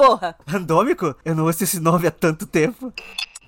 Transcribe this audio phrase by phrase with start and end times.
[0.00, 0.34] porra!
[0.46, 1.14] Randômico?
[1.24, 2.92] Eu não ouço esse nome há tanto tempo.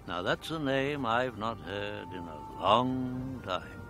[0.06, 3.82] Now that's a name I've not heard in a long time.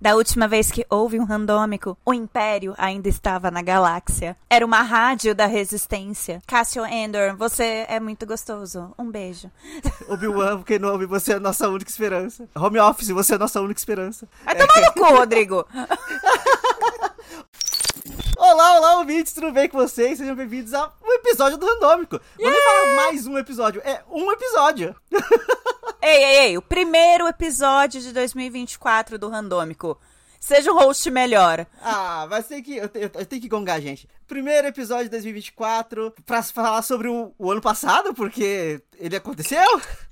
[0.00, 4.36] Da última vez que houve um randômico, o Império ainda estava na galáxia.
[4.50, 6.42] Era uma rádio da resistência.
[6.44, 8.92] Cassio Endor, você é muito gostoso.
[8.98, 9.48] Um beijo.
[10.08, 12.48] Obi-Wan Kenobi, você é a nossa única esperança.
[12.56, 14.26] Home Office, você é a nossa única esperança.
[14.44, 15.66] Vai tomar no cu, Rodrigo.
[18.52, 20.18] Olá, olá, ouvintes, tudo bem com vocês?
[20.18, 22.20] Sejam bem-vindos a um episódio do Randômico.
[22.38, 24.94] Vou nem falar mais um episódio, é um episódio.
[26.02, 29.98] ei, ei, ei, o primeiro episódio de 2024 do Randômico.
[30.38, 31.66] Seja um host melhor.
[31.80, 34.06] Ah, mas tem que, eu, eu, eu tenho que gongar, gente.
[34.32, 39.62] Primeiro episódio de 2024 pra falar sobre o, o ano passado, porque ele aconteceu?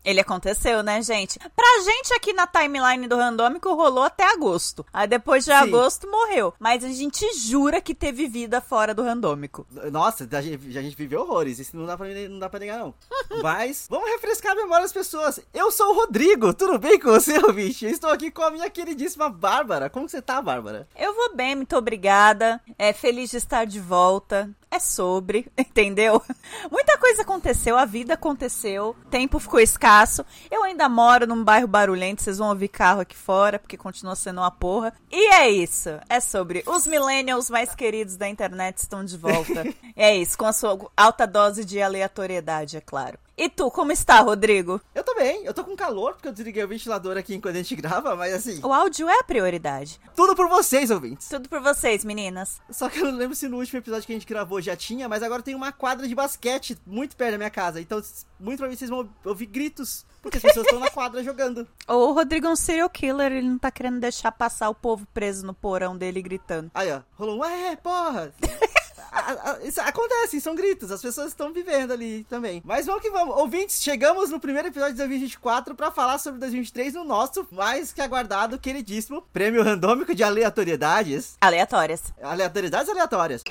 [0.04, 1.38] Ele aconteceu, né, gente?
[1.38, 4.84] Pra gente aqui na timeline do Randômico rolou até agosto.
[4.92, 5.56] Aí depois de Sim.
[5.56, 6.52] agosto morreu.
[6.58, 9.66] Mas a gente jura que teve vida fora do Randômico.
[9.91, 11.58] Nossa, a gente, a gente viveu horrores.
[11.58, 12.94] Isso não dá pra, não dá pra negar, não.
[13.42, 15.41] Mas vamos refrescar a memória das pessoas.
[15.52, 17.86] Eu sou o Rodrigo, tudo bem com você, ouvinte?
[17.86, 19.88] Eu estou aqui com a minha queridíssima Bárbara.
[19.88, 20.86] Como você tá, Bárbara?
[20.98, 22.60] Eu vou bem, muito obrigada.
[22.78, 26.22] É feliz de estar de volta volta é sobre, entendeu?
[26.70, 30.24] Muita coisa aconteceu, a vida aconteceu, tempo ficou escasso.
[30.50, 34.41] Eu ainda moro num bairro barulhento, vocês vão ouvir carro aqui fora, porque continua sendo
[34.41, 34.94] uma porra.
[35.10, 39.64] E é isso, é sobre os millennials mais queridos da internet estão de volta.
[39.96, 43.18] é isso, com a sua alta dose de aleatoriedade, é claro.
[43.41, 44.78] E tu, como está, Rodrigo?
[44.94, 47.62] Eu tô bem, eu tô com calor, porque eu desliguei o ventilador aqui enquanto a
[47.62, 48.60] gente grava, mas assim.
[48.62, 49.98] O áudio é a prioridade.
[50.14, 51.26] Tudo por vocês, ouvintes.
[51.26, 52.60] Tudo por vocês, meninas.
[52.68, 55.08] Só que eu não lembro se no último episódio que a gente gravou já tinha,
[55.08, 57.80] mas agora tem uma quadra de basquete muito perto da minha casa.
[57.80, 57.98] Então,
[58.38, 61.66] muito provavelmente vocês vão ouvir gritos, porque as pessoas estão na quadra jogando.
[61.88, 65.44] O Rodrigo é um serial killer, ele não tá querendo deixar passar o povo preso
[65.44, 66.71] no porão dele gritando.
[66.72, 68.32] Aí, ó, rolou um, é, porra!
[69.10, 72.62] a, a, isso acontece, são gritos, as pessoas estão vivendo ali também.
[72.65, 73.37] Mas vamos que vamos.
[73.37, 78.00] Ouvintes, chegamos no primeiro episódio de 2024 para falar sobre 2023 no nosso mais que
[78.00, 81.37] aguardado, queridíssimo prêmio randômico de aleatoriedades.
[81.41, 82.03] Aleatórias.
[82.22, 83.42] Aleatoriedades aleatórias.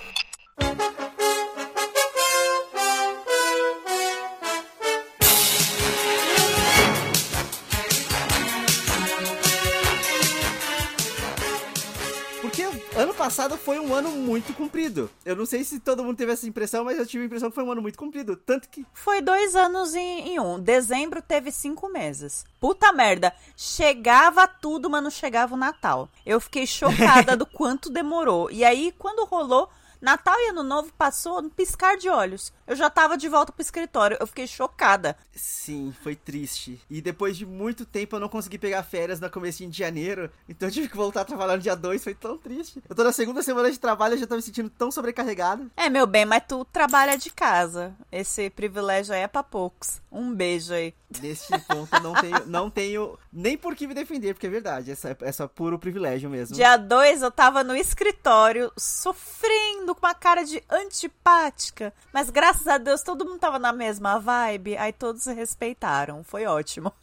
[13.00, 15.09] Ano passado foi um ano muito comprido.
[15.24, 17.56] Eu não sei se todo mundo teve essa impressão, mas eu tive a impressão que
[17.56, 18.36] foi um ano muito comprido.
[18.36, 18.86] Tanto que.
[18.94, 20.59] Foi dois anos em, em um.
[20.59, 22.46] Dezembro teve cinco meses.
[22.59, 23.34] Puta merda.
[23.56, 26.09] Chegava tudo, mas não chegava o Natal.
[26.26, 28.52] Eu fiquei chocada do quanto demorou.
[28.52, 29.70] E aí, quando rolou
[30.02, 32.54] Natal e Ano Novo passou no piscar de olhos.
[32.66, 34.16] Eu já tava de volta pro escritório.
[34.20, 35.18] Eu fiquei chocada.
[35.36, 36.80] Sim, foi triste.
[36.90, 40.32] E depois de muito tempo eu não consegui pegar férias no comecinho de janeiro.
[40.48, 42.04] Então eu tive que voltar a trabalhar no dia 2.
[42.04, 42.82] Foi tão triste.
[42.88, 45.70] Eu tô na segunda semana de trabalho e já tô me sentindo tão sobrecarregado.
[45.76, 47.94] É, meu bem, mas tu trabalha de casa.
[48.12, 50.02] Esse privilégio aí é pra poucos.
[50.12, 50.94] Um beijo aí.
[51.22, 54.92] Neste ponto, não tenho, não tenho nem por que me defender, porque é verdade.
[54.92, 56.56] Essa é só puro privilégio mesmo.
[56.56, 61.92] Dia 2 eu tava no escritório sofrendo com uma cara de antipática.
[62.14, 64.78] Mas graças a Deus todo mundo tava na mesma vibe.
[64.78, 66.24] Aí todos se respeitaram.
[66.24, 66.94] Foi ótimo.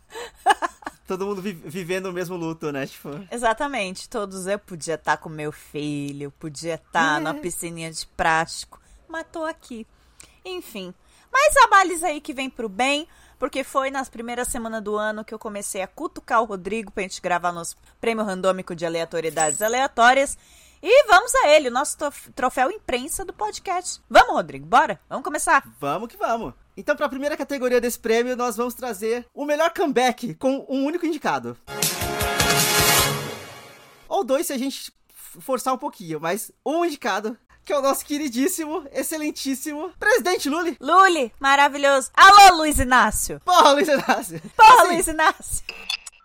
[1.04, 2.86] todo mundo vi vivendo o mesmo luto, né?
[2.86, 3.10] Tipo...
[3.28, 4.08] Exatamente.
[4.08, 7.20] Todos eu podia estar tá com meu filho, podia estar tá é.
[7.20, 8.80] na piscininha de prático.
[9.08, 9.84] Mas tô aqui.
[10.44, 10.94] Enfim.
[11.32, 13.08] Mais abales aí que vem pro bem
[13.38, 17.02] porque foi nas primeiras semanas do ano que eu comecei a cutucar o Rodrigo pra
[17.02, 20.36] gente gravar nosso prêmio randômico de aleatoriedades aleatórias.
[20.82, 21.96] E vamos a ele, o nosso
[22.34, 24.00] troféu imprensa do podcast.
[24.08, 25.00] Vamos, Rodrigo, bora?
[25.08, 25.66] Vamos começar?
[25.80, 26.54] Vamos que vamos.
[26.76, 30.84] Então, para a primeira categoria desse prêmio, nós vamos trazer o melhor comeback com um
[30.84, 31.56] único indicado.
[34.08, 34.92] Ou dois se a gente
[35.40, 37.36] forçar um pouquinho, mas um indicado
[37.66, 40.76] que é o nosso queridíssimo, excelentíssimo presidente Luli.
[40.80, 42.12] Luli, maravilhoso.
[42.14, 43.40] Alô, Luiz Inácio.
[43.44, 44.40] Porra, Luiz Inácio.
[44.56, 45.64] Porra, assim, Luiz Inácio.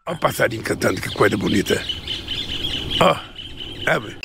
[0.05, 1.81] Olha o passarinho cantando, que coisa bonita.
[3.01, 4.19] Ó, oh, abre.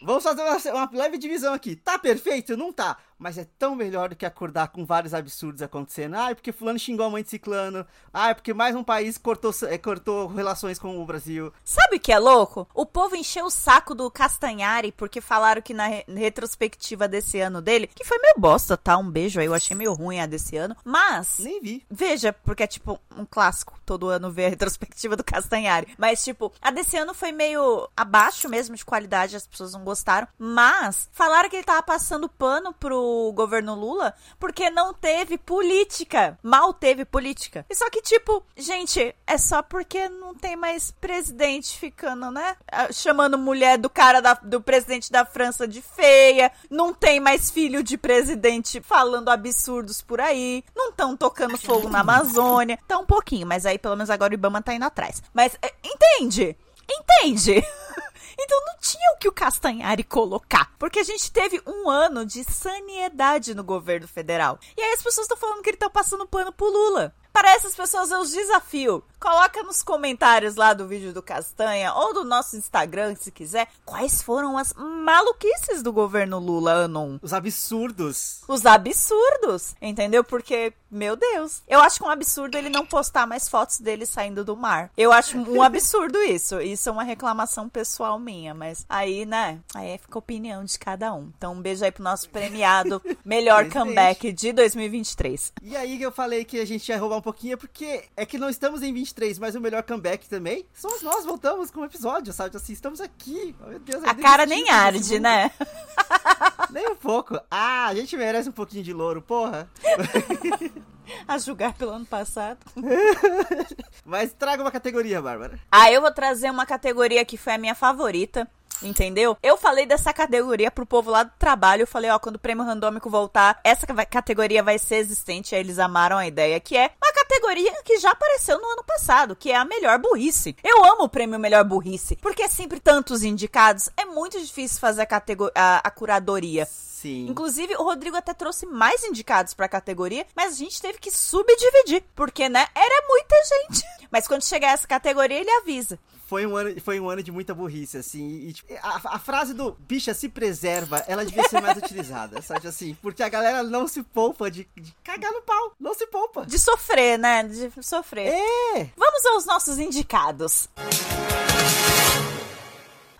[0.00, 1.76] Vamos fazer uma, uma, leve divisão aqui.
[1.76, 2.56] Tá perfeito?
[2.56, 2.96] Não tá.
[3.22, 6.16] Mas é tão melhor do que acordar com vários absurdos acontecendo.
[6.16, 7.86] Ah, é porque fulano xingou a mãe de ciclano.
[8.12, 11.52] Ah, é porque mais um país cortou, é, cortou relações com o Brasil.
[11.64, 12.66] Sabe o que é louco?
[12.74, 17.62] O povo encheu o saco do Castanhari porque falaram que na re retrospectiva desse ano
[17.62, 18.98] dele, que foi meio bosta, tá?
[18.98, 20.76] Um beijo aí, eu achei meio ruim a desse ano.
[20.84, 21.38] Mas...
[21.38, 21.86] Nem vi.
[21.88, 25.94] Veja, porque é tipo um clássico todo ano ver a retrospectiva do Castanhari.
[25.96, 30.26] Mas tipo, a desse ano foi meio abaixo mesmo de qualidade, as pessoas não gostaram.
[30.36, 36.38] Mas falaram que ele tava passando pano pro no governo Lula porque não teve política.
[36.42, 37.64] Mal teve política.
[37.68, 42.56] E só que, tipo, gente, é só porque não tem mais presidente ficando, né?
[42.70, 46.50] ah, Chamando mulher do cara da- do presidente da França de feia.
[46.70, 50.64] Não tem mais filho de presidente falando absurdos por aí.
[50.74, 52.78] Não estão tocando fogo na Amazônia.
[52.88, 55.22] Tá um pouquinho, mas aí pelo menos agora o Ibama tá indo atrás.
[55.32, 56.56] Mas é, entende?
[56.90, 57.64] Entende?
[58.38, 60.72] Então não tinha o que o Castanhari colocar.
[60.78, 64.58] Porque a gente teve um ano de saniedade no governo federal.
[64.76, 67.14] E aí as pessoas estão falando que ele tá passando pano pro Lula.
[67.32, 69.02] Para essas pessoas eu os desafio.
[69.18, 74.22] Coloca nos comentários lá do vídeo do Castanha ou do nosso Instagram, se quiser, quais
[74.22, 78.42] foram as maluquices do governo Lula ano 1 Os absurdos.
[78.46, 80.22] os absurdos, entendeu?
[80.22, 84.44] Porque, meu Deus, eu acho que um absurdo ele não postar mais fotos dele saindo
[84.44, 84.90] do mar.
[84.96, 86.60] Eu acho um absurdo isso.
[86.60, 89.60] Isso é uma reclamação pessoal minha, mas aí, né?
[89.74, 91.32] Aí fica a opinião de cada um.
[91.36, 95.54] Então, um beijo aí pro nosso premiado melhor comeback de 2023.
[95.62, 98.36] E aí que eu falei que a gente ia roubar um pouquinho, porque é que
[98.36, 102.32] não estamos em 23, mas o melhor comeback também somos nós, voltamos com o episódio,
[102.32, 102.54] sabe?
[102.54, 103.54] Assim, estamos aqui.
[103.64, 105.50] Oh, meu Deus, A cara nem arde, né?
[106.72, 107.38] Nem um pouco.
[107.50, 109.68] Ah, a gente merece um pouquinho de louro, porra.
[111.28, 112.58] A julgar pelo ano passado.
[114.04, 115.58] Mas traga uma categoria, Bárbara.
[115.70, 118.48] Ah, eu vou trazer uma categoria que foi a minha favorita.
[118.82, 119.36] Entendeu?
[119.42, 121.82] Eu falei dessa categoria pro povo lá do trabalho.
[121.82, 125.54] Eu falei, ó, quando o prêmio randômico voltar, essa categoria vai ser existente.
[125.54, 129.50] Aí eles amaram a ideia, que é categoria que já apareceu no ano passado, que
[129.50, 130.56] é a melhor burrice.
[130.62, 133.88] Eu amo o prêmio Melhor Burrice, porque é sempre tantos indicados.
[133.96, 136.66] É muito difícil fazer a, catego- a- a curadoria.
[136.66, 137.26] Sim.
[137.28, 142.04] Inclusive, o Rodrigo até trouxe mais indicados pra categoria, mas a gente teve que subdividir,
[142.14, 143.84] porque, né, era muita gente.
[144.10, 145.98] Mas quando chegar essa categoria, ele avisa.
[146.32, 148.26] Foi um, ano, foi um ano de muita burrice, assim.
[148.48, 152.66] E, tipo, a, a frase do bicha se preserva, ela devia ser mais utilizada, sabe
[152.66, 152.96] assim?
[153.02, 155.74] Porque a galera não se poupa de, de cagar no pau.
[155.78, 156.46] Não se poupa.
[156.46, 157.42] De sofrer, né?
[157.42, 158.28] De sofrer.
[158.28, 158.88] É!
[158.96, 160.70] Vamos aos nossos indicados.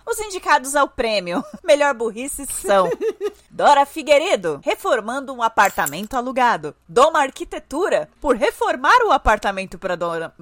[0.05, 2.89] Os indicados ao prêmio Melhor Burrice são
[3.49, 6.75] Dora Figueiredo, reformando um apartamento alugado.
[6.87, 10.33] Doma Arquitetura, por reformar o apartamento para Dora,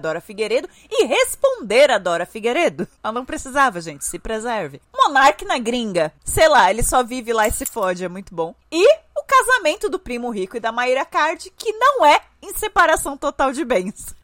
[0.00, 2.86] Dora Figueiredo e responder a Dora Figueiredo.
[3.02, 4.80] Ela não precisava, gente, se preserve.
[4.96, 6.12] Monarque na gringa.
[6.24, 8.54] Sei lá, ele só vive lá e se fode, é muito bom.
[8.70, 8.86] E
[9.16, 13.52] o casamento do primo rico e da Maíra Card, que não é em separação total
[13.52, 14.14] de bens.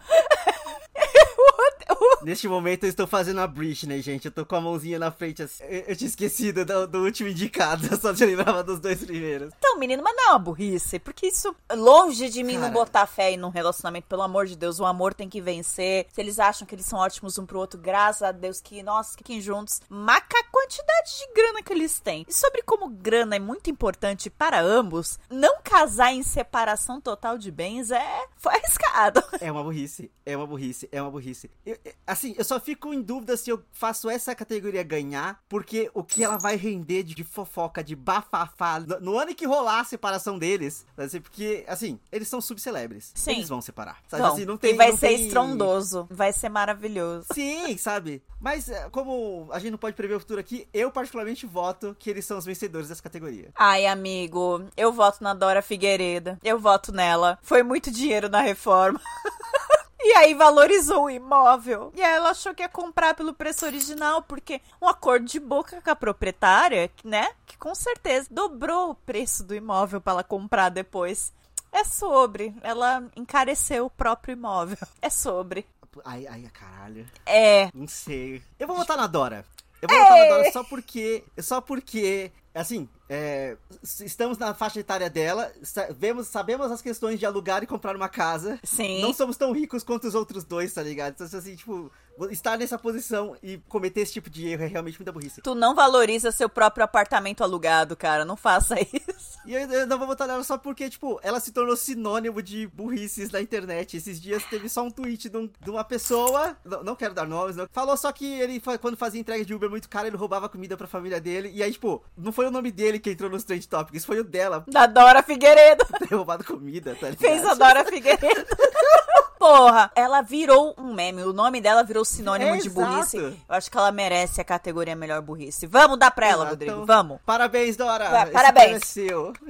[2.26, 4.24] Neste momento eu estou fazendo a Britney, gente.
[4.24, 5.62] Eu tô com a mãozinha na frente assim.
[5.62, 9.54] Eu, eu tinha esquecido do, do último indicado, eu só te lembrava dos dois primeiros.
[9.56, 12.72] Então, menino, mas não é uma burrice, porque isso, longe de mim não Cara.
[12.72, 16.06] botar fé em num relacionamento, pelo amor de Deus, o amor tem que vencer.
[16.12, 19.16] Se eles acham que eles são ótimos um pro outro, graças a Deus que, nossa,
[19.16, 19.80] fiquem juntos.
[19.88, 22.26] Maca a quantidade de grana que eles têm.
[22.28, 27.52] E sobre como grana é muito importante para ambos, não casar em separação total de
[27.52, 28.26] bens é.
[28.36, 29.22] Foi arriscado.
[29.40, 31.50] É uma burrice, é uma burrice, é uma burrice.
[31.64, 35.90] Eu- eu- assim, eu só fico em dúvida se eu faço essa categoria ganhar, porque
[35.94, 39.46] o que ela vai render de, de fofoca, de bafafá, no, no ano em que
[39.46, 43.12] rolar a separação deles, assim, porque, assim, eles são subcelebres.
[43.14, 43.32] Sim.
[43.36, 43.98] Eles vão separar.
[44.08, 44.22] Sabe?
[44.22, 46.06] Então, assim, não tem, e vai ser tem- estrondoso.
[46.10, 47.26] Vai ser maravilhoso.
[47.32, 48.22] Sim, sabe?
[48.40, 52.10] Mas é, como a gente não pode prever o futuro aqui, eu particularmente voto que
[52.10, 53.50] eles são os vencedores dessa categoria.
[53.56, 56.38] Ai, amigo, eu voto na Dora Figueiredo.
[56.44, 57.38] Eu voto nela.
[57.42, 59.00] Foi muito dinheiro na reforma.
[59.98, 61.90] E aí valorizou o imóvel.
[61.94, 65.80] E aí ela achou que ia comprar pelo preço original, porque um acordo de boca
[65.80, 67.28] com a proprietária, né?
[67.46, 71.32] Que com certeza dobrou o preço do imóvel para ela comprar depois.
[71.72, 72.54] É sobre.
[72.62, 74.78] Ela encareceu o próprio imóvel.
[75.00, 75.66] É sobre.
[76.04, 77.06] Ai, ai, caralho.
[77.24, 77.70] É.
[77.74, 78.42] Não sei.
[78.58, 79.44] Eu vou votar na Dora.
[79.80, 81.24] Eu vou votar na Dora só porque.
[81.38, 82.30] Só porque.
[82.54, 87.66] Assim, é, estamos na faixa etária dela, sa- vemos, sabemos as questões de alugar e
[87.66, 88.58] comprar uma casa.
[88.64, 89.00] Sim.
[89.00, 91.14] Não somos tão ricos quanto os outros dois, tá ligado?
[91.14, 91.90] Então, assim, tipo,
[92.30, 95.40] estar nessa posição e cometer esse tipo de erro é realmente muita burrice.
[95.42, 98.24] Tu não valoriza seu próprio apartamento alugado, cara.
[98.24, 99.36] Não faça isso.
[99.46, 102.66] E eu, eu não vou votar nela só porque, tipo, ela se tornou sinônimo de
[102.68, 103.96] burrices na internet.
[103.96, 107.26] Esses dias teve só um tweet de, um- de uma pessoa, não, não quero dar
[107.26, 110.48] nomes, não, falou só que ele, quando fazia entrega de Uber muito caro, ele roubava
[110.48, 111.50] comida pra família dele.
[111.54, 114.24] E aí, tipo, não foi o nome dele que entrou nos trend topics, foi o
[114.24, 115.84] dela Da Dora Figueiredo.
[116.08, 117.20] ter roubado comida, tá ligado?
[117.20, 118.46] Fez a Dora Figueiredo.
[119.46, 121.22] Porra, ela virou um meme.
[121.22, 122.74] O nome dela virou sinônimo É, de exato.
[122.90, 123.16] burrice.
[123.16, 125.66] Eu acho que ela merece a categoria melhor burrice.
[125.68, 126.50] Vamos dar pra ela, Exato.
[126.50, 126.84] Rodrigo.
[126.84, 127.20] Vamos.
[127.24, 128.26] Parabéns, Dora!
[128.32, 128.84] Parabéns.
[128.84, 129.32] seu.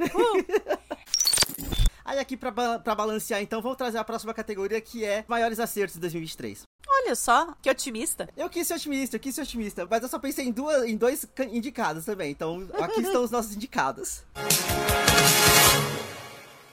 [2.04, 5.94] Aí aqui pra, pra balancear, então, vamos trazer a próxima categoria que é maiores acertos
[5.94, 6.62] de 2023.
[6.88, 8.28] Olha só, que otimista.
[8.36, 10.96] Eu quis ser otimista, eu quis ser otimista, mas eu só pensei em, duas, em
[10.96, 12.30] dois indicados também.
[12.30, 14.22] Então, aqui estão os nossos indicados.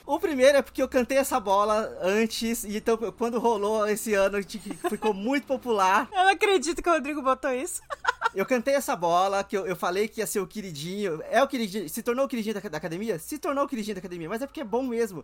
[0.05, 4.37] O primeiro é porque eu cantei essa bola antes, e então quando rolou esse ano,
[4.89, 6.09] ficou muito popular.
[6.11, 7.81] Eu não acredito que o Rodrigo botou isso.
[8.35, 11.21] Eu cantei essa bola, que eu, eu falei que ia ser o queridinho.
[11.29, 11.87] É o queridinho.
[11.87, 13.19] Se tornou o queridinho da, da academia?
[13.19, 15.23] Se tornou o queridinho da academia, mas é porque é bom mesmo.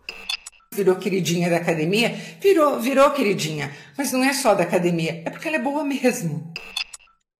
[0.70, 2.10] Virou queridinha da academia?
[2.40, 3.74] Virou, virou queridinha.
[3.98, 6.52] Mas não é só da academia, é porque ela é boa mesmo.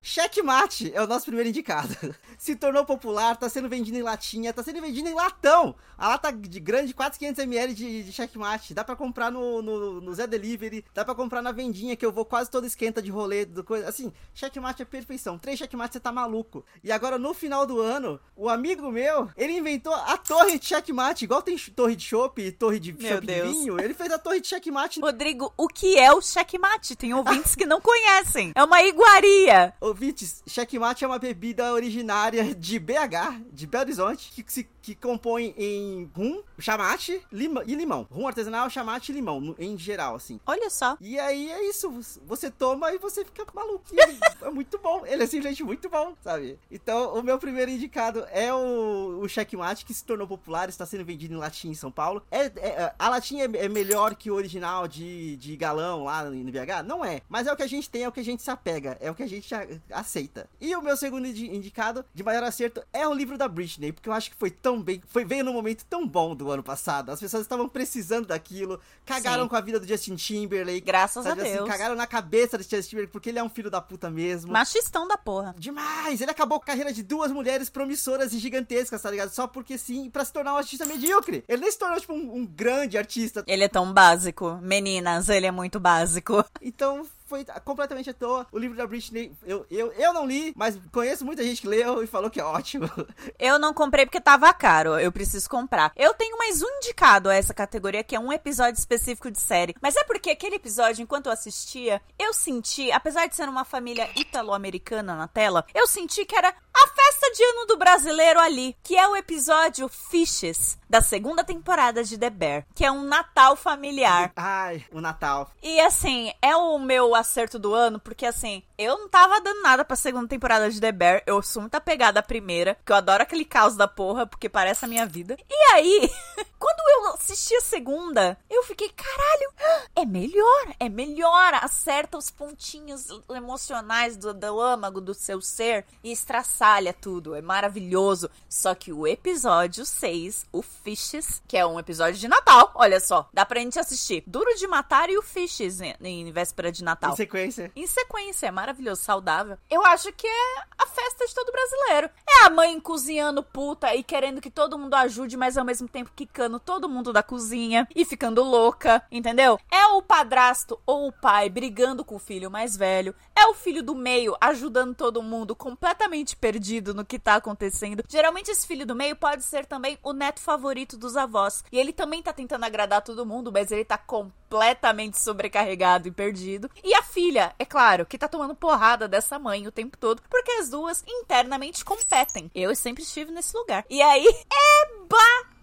[0.02, 1.94] Checkmate é o nosso primeiro indicado.
[2.38, 5.74] Se tornou popular, tá sendo vendido em latinha, tá sendo vendido em latão.
[5.98, 8.72] A lata de grande, 400ml de, de checkmate.
[8.72, 12.10] Dá pra comprar no, no, no Zé Delivery, dá pra comprar na vendinha, que eu
[12.10, 13.44] vou quase todo esquenta de rolê.
[13.44, 13.86] Do coisa.
[13.86, 15.38] Assim, checkmate é perfeição.
[15.38, 16.64] Três checkmate você tá maluco.
[16.82, 21.26] E agora, no final do ano, o amigo meu, ele inventou a torre de checkmate.
[21.26, 23.78] Igual tem torre de chopp e torre de Meu de vinho.
[23.78, 25.00] Ele fez a torre de checkmate.
[25.00, 26.96] Rodrigo, o que é o checkmate?
[26.96, 28.52] Tem ouvintes que não conhecem.
[28.54, 29.74] É uma iguaria.
[29.90, 35.54] Ouvintes, checkmate é uma bebida originária de BH, de Belo Horizonte, que se que compõe
[35.56, 38.06] em rum, chamate lima, e limão.
[38.10, 40.40] Rum artesanal, chamate e limão, em geral, assim.
[40.46, 40.96] Olha só.
[41.00, 41.90] E aí é isso,
[42.24, 43.84] você toma e você fica maluco.
[44.42, 46.58] É muito bom, ele é simplesmente muito bom, sabe?
[46.70, 51.04] Então, o meu primeiro indicado é o, o checkmate, que se tornou popular, está sendo
[51.04, 52.22] vendido em latinha em São Paulo.
[52.30, 56.50] É, é- a latinha é, é melhor que o original de, de galão lá no
[56.50, 56.82] BH?
[56.86, 58.50] Não é, mas é o que a gente tem, é o que a gente se
[58.50, 59.54] apega, é o que a gente
[59.90, 60.48] aceita.
[60.60, 64.08] E o meu segundo indi- indicado, de maior acerto, é o livro da Britney, porque
[64.08, 67.10] eu acho que foi tão bem, foi, veio num momento tão bom do ano passado.
[67.10, 69.48] As pessoas estavam precisando daquilo, cagaram Sim.
[69.48, 71.68] com a vida do Justin Timberlake, Graças Sabe a assim, Deus.
[71.68, 74.52] cagaram na cabeça do Justin Timberlake porque ele é um filho da puta mesmo.
[74.52, 75.54] Machistão da porra.
[75.58, 76.20] Demais!
[76.20, 79.30] Ele acabou com a carreira de duas mulheres promissoras e gigantescas, tá ligado?
[79.30, 81.44] Só porque sim, pra se tornar um artista medíocre.
[81.48, 83.44] Ele nem se tornou, tipo, um, um grande artista.
[83.46, 84.58] Ele é tão básico.
[84.62, 86.44] Meninas, ele é muito básico.
[86.62, 88.44] Então, foi completamente à toa.
[88.50, 92.02] O livro da Britney, eu, eu, eu não li, mas conheço muita gente que leu
[92.02, 92.90] e falou que é ótimo.
[93.38, 94.98] Eu não comprei porque tava caro.
[94.98, 95.92] Eu preciso comprar.
[95.96, 99.74] Eu tenho mais um indicado a essa categoria, que é um episódio específico de série.
[99.80, 104.10] Mas é porque aquele episódio, enquanto eu assistia, eu senti, apesar de ser uma família
[104.16, 108.76] italo-americana na tela, eu senti que era a festa de ano do brasileiro ali.
[108.82, 112.66] Que é o episódio Fishes, da segunda temporada de The Bear.
[112.74, 114.32] Que é um Natal familiar.
[114.34, 115.52] Ai, o Natal.
[115.62, 119.84] E assim, é o meu acerto do ano, porque assim, eu não tava dando nada
[119.84, 121.22] pra segunda temporada de The Bear.
[121.26, 124.84] Eu sou muito apegada à primeira, porque eu adoro aquele caos da porra, porque parece
[124.84, 125.38] a minha vida.
[125.48, 126.10] E aí,
[126.58, 129.52] quando eu assisti a segunda, eu fiquei, caralho,
[129.94, 131.54] é melhor, é melhor.
[131.54, 137.36] Acerta os pontinhos emocionais do, do âmago do seu ser e estraçalha tudo.
[137.36, 138.28] É maravilhoso.
[138.48, 143.28] Só que o episódio 6, o Fishes, que é um episódio de Natal, olha só,
[143.32, 147.12] dá pra gente assistir Duro de Matar e o Fishes em, em véspera de Natal.
[147.12, 147.72] Em sequência.
[147.76, 149.58] Em sequência, é maravilhoso, saudável.
[149.68, 152.10] Eu acho que é a festa de todo brasileiro.
[152.28, 156.10] É a mãe cozinhando puta e querendo que todo mundo ajude, mas ao mesmo tempo
[156.16, 159.58] quicando todo mundo da cozinha e ficando louca, entendeu?
[159.70, 163.14] É o padrasto ou o pai brigando com o filho mais velho.
[163.36, 168.04] É o filho do meio ajudando todo mundo completamente perdido no que tá acontecendo.
[168.08, 171.64] Geralmente esse filho do meio pode ser também o neto favorito dos avós.
[171.70, 176.70] E ele também tá tentando agradar todo mundo, mas ele tá completamente sobrecarregado e perdido.
[176.82, 180.50] E a filha, é claro, que tá tomando porrada dessa mãe o tempo todo, porque
[180.52, 182.50] as duas internamente competem.
[182.54, 183.84] Eu sempre estive nesse lugar.
[183.88, 185.04] E aí é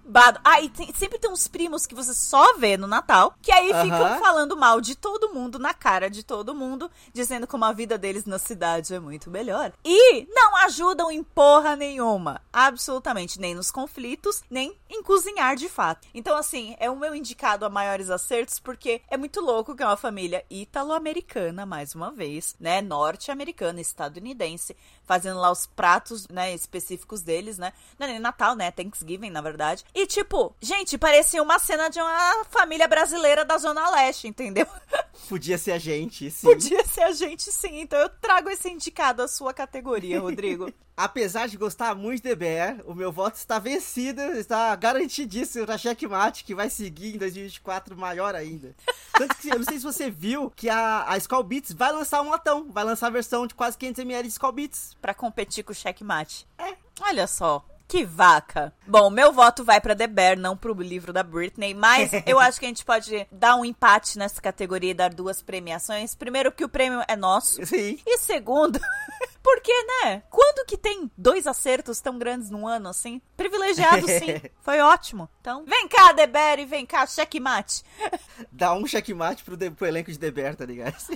[0.08, 0.40] babado.
[0.44, 3.68] Ah, e tem- sempre tem uns primos que você só vê no Natal, que aí
[3.84, 7.98] ficam falando mal de todo mundo, na cara de todo mundo, dizendo como a vida
[7.98, 9.72] deles na cidade é muito melhor.
[9.84, 12.42] E não ajudam em porra nenhuma.
[12.52, 13.40] Absolutamente.
[13.40, 16.08] Nem nos conflitos, nem em cozinhar de fato.
[16.14, 19.86] Então, assim, é o meu indicado a maiores acertos, porque é muito louco que é
[19.86, 22.82] uma família italo-americana, mais uma vez, né?
[22.82, 24.76] Norte-americana, estadunidense,
[25.08, 27.74] fazendo lá os pratos, né, específicos deles, né?
[27.98, 28.70] Não é nem Natal, né?
[28.70, 29.84] Thanksgiving, na verdade.
[29.96, 34.68] E, tipo, gente, parecia uma cena de uma família brasileira da Zona Leste, entendeu?
[35.30, 36.46] Podia ser a gente, sim.
[36.46, 37.80] Podia ser a gente sim.
[37.80, 40.72] Então eu trago esse indicado à sua categoria, Rodrigo.
[40.98, 46.44] Apesar de gostar muito de Bear, o meu voto está vencido, está garantidíssimo pra Checkmate,
[46.44, 48.76] que vai seguir em 2024 maior ainda.
[49.14, 52.24] Tanto que, eu não sei se você viu, que a, a Skull Beats vai lançar
[52.24, 54.98] um latão, vai lançar a versão de quase 500ml de Skull Beats.
[55.00, 56.48] Pra competir com o checkmate.
[56.58, 56.76] É.
[57.00, 57.64] Olha só.
[57.88, 58.74] Que vaca.
[58.86, 62.60] Bom, meu voto vai pra The Bear, não pro livro da Britney, mas eu acho
[62.60, 66.14] que a gente pode dar um empate nessa categoria e dar duas premiações.
[66.14, 67.66] Primeiro, que o prêmio é nosso.
[67.66, 67.98] Sim.
[68.06, 68.78] E segundo,
[69.50, 69.72] porque,
[70.04, 70.24] né?
[70.30, 73.22] Quando que tem dois acertos tão grandes num ano assim?
[73.38, 74.42] Privilegiado, sim.
[74.62, 75.30] Foi ótimo.
[75.40, 77.82] Então, vem cá, The Bear, e vem cá, checkmate.
[78.52, 80.96] Dá um checkmate pro, de- pro elenco de The Bear, tá ligado?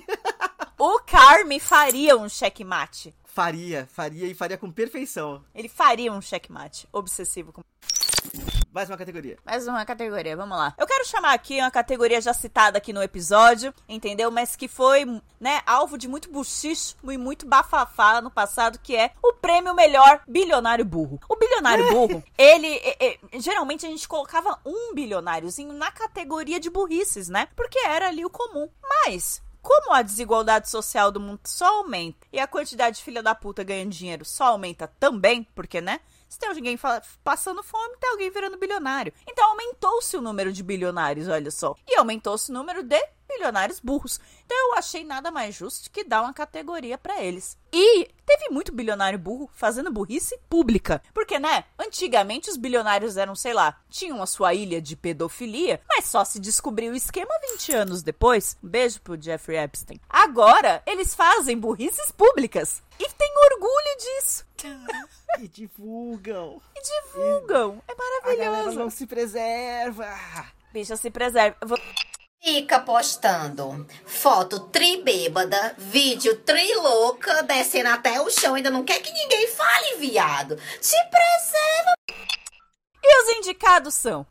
[0.79, 3.13] O Carme faria um checkmate.
[3.23, 5.43] Faria, faria e faria com perfeição.
[5.53, 7.61] Ele faria um checkmate obsessivo com
[8.71, 9.37] Mais uma categoria.
[9.45, 10.73] Mais uma categoria, vamos lá.
[10.77, 14.31] Eu quero chamar aqui uma categoria já citada aqui no episódio, entendeu?
[14.31, 15.03] Mas que foi,
[15.39, 20.21] né, alvo de muito buchicho e muito bafafá no passado, que é o prêmio melhor
[20.25, 21.19] bilionário burro.
[21.27, 22.79] O bilionário burro, ele,
[23.33, 27.49] geralmente a gente colocava um bilionáriozinho na categoria de burrices, né?
[27.55, 28.69] Porque era ali o comum.
[28.81, 33.35] Mas como a desigualdade social do mundo só aumenta e a quantidade de filha da
[33.35, 35.99] puta ganhando dinheiro só aumenta também, porque, né?
[36.31, 36.79] Se tem alguém
[37.25, 39.11] passando fome, tem alguém virando bilionário.
[39.27, 41.75] Então aumentou-se o número de bilionários, olha só.
[41.85, 42.97] E aumentou-se o número de
[43.27, 44.17] bilionários burros.
[44.51, 47.57] Então eu achei nada mais justo que dar uma categoria para eles.
[47.71, 51.01] E teve muito bilionário burro fazendo burrice pública.
[51.13, 51.63] Porque, né?
[51.79, 56.37] Antigamente os bilionários eram, sei lá, tinham a sua ilha de pedofilia, mas só se
[56.37, 58.57] descobriu o esquema 20 anos depois.
[58.61, 60.01] Um beijo pro Jeffrey Epstein.
[60.09, 62.83] Agora, eles fazem burrices públicas.
[62.99, 64.45] E tem orgulho disso.
[65.39, 66.61] E divulgam.
[66.75, 67.81] E divulgam.
[67.87, 68.41] É maravilhoso.
[68.41, 70.13] A galera não se preserva.
[70.73, 71.55] Bicha, se preserva.
[71.65, 71.77] Vou...
[72.43, 78.99] Fica postando foto tri bêbada, vídeo tri louca, descendo até o chão, ainda não quer
[78.99, 80.57] que ninguém fale, viado.
[80.81, 81.93] Se preserva.
[83.03, 84.25] E os indicados são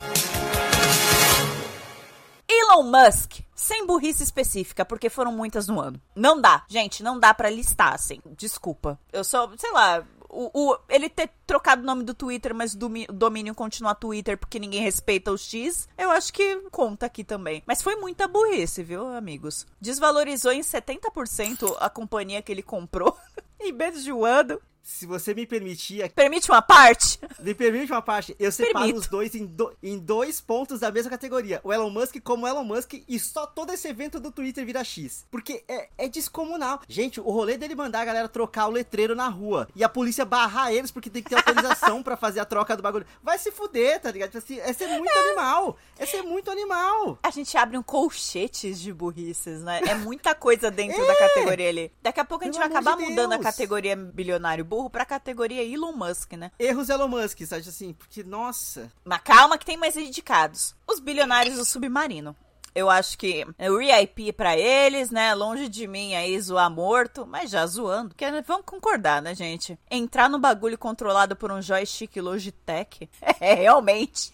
[2.49, 6.01] Elon Musk, sem burrice específica, porque foram muitas no ano.
[6.13, 8.19] Não dá, gente, não dá para listar, assim.
[8.37, 8.99] Desculpa.
[9.13, 13.13] Eu sou, sei lá, o, o, ele ter trocado o nome do Twitter, mas o
[13.13, 17.61] domínio continua Twitter porque ninguém respeita o X, eu acho que conta aqui também.
[17.65, 19.67] Mas foi muita burrice, viu, amigos?
[19.79, 23.15] Desvalorizou em 70% a companhia que ele comprou.
[23.59, 24.61] em menos de.
[24.83, 26.09] Se você me permitir.
[26.11, 27.19] Permite uma parte?
[27.39, 28.35] Me permite uma parte.
[28.39, 28.99] Eu separo Permito.
[28.99, 31.61] os dois em, do, em dois pontos da mesma categoria.
[31.63, 35.25] O Elon Musk como Elon Musk e só todo esse evento do Twitter vira X.
[35.29, 36.81] Porque é, é descomunal.
[36.87, 40.25] Gente, o rolê dele mandar a galera trocar o letreiro na rua e a polícia
[40.25, 43.05] barrar eles porque tem que ter autorização para fazer a troca do bagulho.
[43.21, 44.29] Vai se fuder, tá ligado?
[44.29, 45.29] Tipo assim, é ser muito é.
[45.29, 45.77] animal.
[45.97, 47.19] É ser muito animal.
[47.21, 49.81] A gente abre um colchetes de burrices, né?
[49.87, 51.07] É muita coisa dentro é.
[51.07, 51.91] da categoria ali.
[52.01, 55.03] Daqui a pouco a gente Pelo vai acabar de mudando a categoria bilionário burro pra
[55.03, 56.49] categoria Elon Musk, né?
[56.57, 57.91] Erros Elon Musk, sabe assim?
[57.91, 58.89] Porque, nossa.
[59.03, 60.73] Mas calma que tem mais indicados.
[60.87, 62.33] Os bilionários do submarino.
[62.73, 65.35] Eu acho que o RIP pra eles, né?
[65.35, 68.15] Longe de mim aí zoar morto, mas já zoando.
[68.15, 69.77] Porque vamos concordar, né, gente?
[69.89, 73.09] Entrar no bagulho controlado por um joystick Logitech
[73.41, 74.31] é realmente.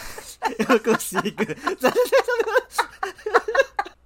[0.66, 1.44] Eu consigo.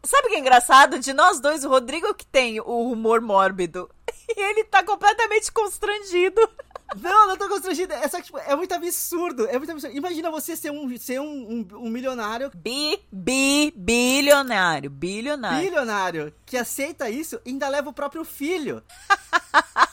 [0.02, 0.98] Sabe o que é engraçado?
[0.98, 3.88] De nós dois, o Rodrigo que tem o humor mórbido.
[4.28, 6.40] E ele tá completamente constrangido.
[6.96, 7.92] Não, não tô constrangido.
[7.92, 9.46] É só que, tipo, é muito absurdo.
[9.46, 9.94] É muito absurdo.
[9.94, 12.50] Imagina você ser um, ser um, um, um milionário.
[12.54, 14.88] Bi, bi, bilionário.
[14.88, 15.66] Bilionário.
[15.66, 16.34] Bilionário.
[16.46, 18.82] Que aceita isso e ainda leva o próprio filho.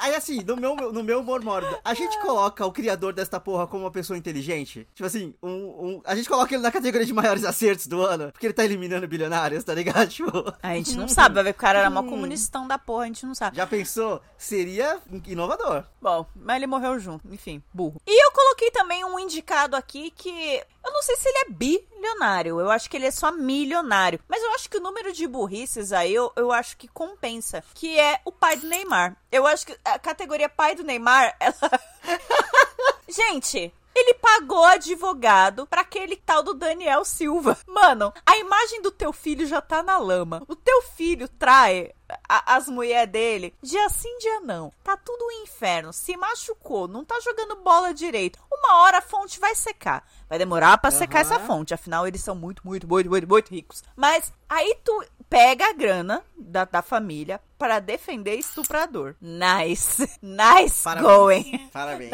[0.00, 3.66] Aí, assim, no meu, no meu humor mórbido, a gente coloca o criador desta porra
[3.66, 4.86] como uma pessoa inteligente.
[4.94, 8.30] Tipo assim, um, um, a gente coloca ele na categoria de maiores acertos do ano,
[8.30, 10.08] porque ele tá eliminando bilionários, tá ligado?
[10.14, 10.30] Tipo...
[10.62, 13.06] A gente não sabe, vai ver que o cara era uma comunistão da porra, a
[13.06, 13.56] gente não sabe.
[13.56, 14.20] Já pensou?
[14.38, 15.84] Seria inovador.
[16.00, 18.00] Bom, mas ele morreu junto, enfim, burro.
[18.06, 22.60] E eu coloquei também um indicado aqui que eu não sei se ele é bilionário,
[22.60, 24.20] eu acho que ele é só milionário.
[24.28, 27.64] Mas eu acho que o número de burrices aí, eu, eu acho que compensa.
[27.74, 29.16] Que é o pai do Neymar.
[29.30, 31.80] Eu acho que a categoria pai do Neymar, ela.
[33.08, 37.56] Gente, ele pagou advogado para aquele tal do Daniel Silva.
[37.66, 40.42] Mano, a imagem do teu filho já tá na lama.
[40.48, 41.92] O teu filho trai
[42.28, 44.72] a, as mulheres dele, dia sim, dia não.
[44.82, 45.92] Tá tudo um inferno.
[45.92, 48.38] Se machucou, não tá jogando bola direito.
[48.50, 50.06] Uma hora a fonte vai secar.
[50.28, 50.98] Vai demorar para uhum.
[50.98, 51.74] secar essa fonte.
[51.74, 53.82] Afinal, eles são muito, muito, muito, muito, muito ricos.
[53.96, 59.14] Mas aí tu pega a grana da, da família para defender estuprador.
[59.20, 60.04] Nice.
[60.24, 61.16] Nice Parabéns.
[61.16, 61.68] going.
[61.72, 62.10] Parabéns.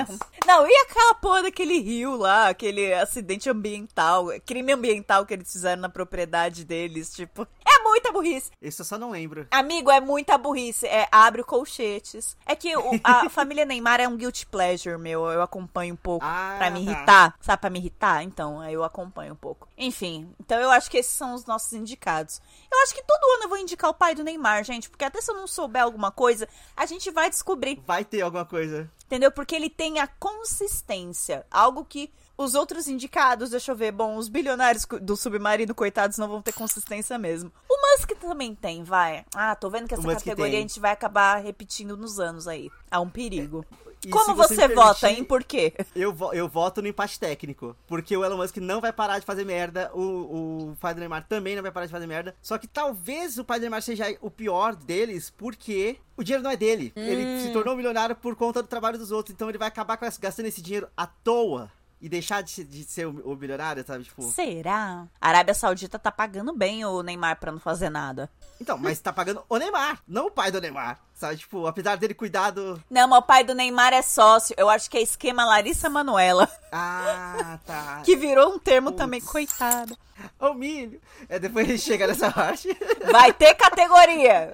[0.46, 5.50] Não, não, e aquela porra daquele rio lá, aquele acidente ambiental, crime ambiental que eles
[5.50, 8.50] fizeram na propriedade deles, tipo, é muita burrice.
[8.60, 9.46] Isso eu só não lembro.
[9.50, 10.86] Amigo, é muita burrice.
[10.86, 12.36] É, abre o colchetes.
[12.44, 15.26] É que o, a família Neymar é um guilty pleasure, meu.
[15.26, 16.92] Eu acompanho um pouco ah, pra me tá.
[16.92, 17.34] irritar.
[17.40, 18.22] Sabe, pra me irritar?
[18.22, 19.68] Então, eu acompanho um pouco.
[19.78, 22.40] Enfim, então eu acho que esses são os nossos indicados.
[22.70, 24.90] Eu acho que todo ano eu vou indicar o pai do Neymar, gente.
[24.90, 27.82] Porque até se eu não souber alguma coisa, a gente vai descobrir.
[27.86, 28.90] Vai ter alguma coisa.
[29.06, 29.32] Entendeu?
[29.32, 31.44] Porque ele tem a consistência.
[31.50, 36.26] Algo que os outros indicados, deixa eu ver, bom, os bilionários do submarino, coitados, não
[36.26, 37.52] vão ter consistência mesmo.
[37.68, 39.26] O Musk também tem, vai.
[39.34, 42.70] Ah, tô vendo que essa categoria a gente vai acabar repetindo nos anos aí.
[42.90, 43.62] Há um perigo.
[44.02, 45.22] E Como você você, vota, hein?
[45.22, 45.74] Por quê?
[45.94, 47.76] Eu, eu voto no empate técnico.
[47.86, 49.90] Porque o Elon Musk não vai parar de fazer merda.
[49.92, 52.34] O, o pai do Neymar também não vai parar de fazer merda.
[52.40, 56.50] Só que talvez o pai do Neymar seja o pior deles, porque o dinheiro não
[56.50, 56.90] é dele.
[56.96, 59.34] Ele se tornou milionário por conta do trabalho dos outros.
[59.34, 61.70] Então ele vai acabar gastando esse dinheiro à toa.
[62.00, 64.04] E deixar de, de ser o, o milionário, sabe?
[64.04, 64.22] Tipo.
[64.22, 65.06] Será?
[65.20, 68.30] A Arábia Saudita tá pagando bem o Neymar pra não fazer nada.
[68.58, 70.98] Então, mas tá pagando o Neymar, não o pai do Neymar.
[71.14, 71.36] Sabe?
[71.36, 72.82] Tipo, apesar dele cuidar do.
[72.88, 74.54] Não, mas o pai do Neymar é sócio.
[74.58, 76.48] Eu acho que é esquema Larissa Manuela.
[76.72, 78.00] Ah, tá.
[78.04, 79.02] Que virou um termo Putz.
[79.02, 79.94] também, coitada.
[80.38, 81.00] O milho.
[81.28, 82.68] É, depois ele chega nessa parte.
[83.10, 84.52] Vai ter categoria.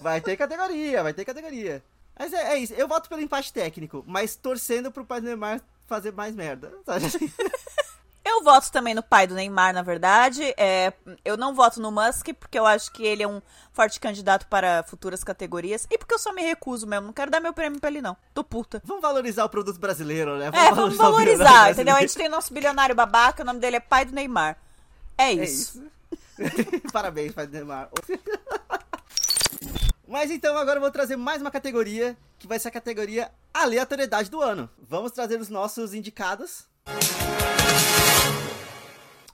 [0.00, 1.82] Vai ter categoria, vai ter categoria.
[2.18, 5.60] Mas é, é isso, eu voto pelo empate técnico, mas torcendo pro pai do Neymar
[5.94, 6.72] fazer mais merda.
[6.86, 7.06] Sabe?
[8.24, 10.42] Eu voto também no pai do Neymar, na verdade.
[10.56, 10.92] É,
[11.24, 14.84] eu não voto no Musk, porque eu acho que ele é um forte candidato para
[14.84, 15.86] futuras categorias.
[15.90, 17.06] E porque eu só me recuso mesmo.
[17.06, 18.16] Não quero dar meu prêmio pra ele, não.
[18.32, 18.80] Tô puta.
[18.84, 20.50] Vamos valorizar o produto brasileiro, né?
[20.54, 21.96] É, vamos valorizar, bilionário entendeu?
[21.96, 24.56] A gente tem nosso bilionário babaca, o nome dele é pai do Neymar.
[25.18, 25.82] É É isso.
[25.82, 25.92] isso.
[26.92, 27.90] Parabéns, pai do Neymar.
[30.12, 34.30] Mas então agora eu vou trazer mais uma categoria, que vai ser a categoria aleatoriedade
[34.30, 34.68] do ano.
[34.78, 36.68] Vamos trazer os nossos indicados.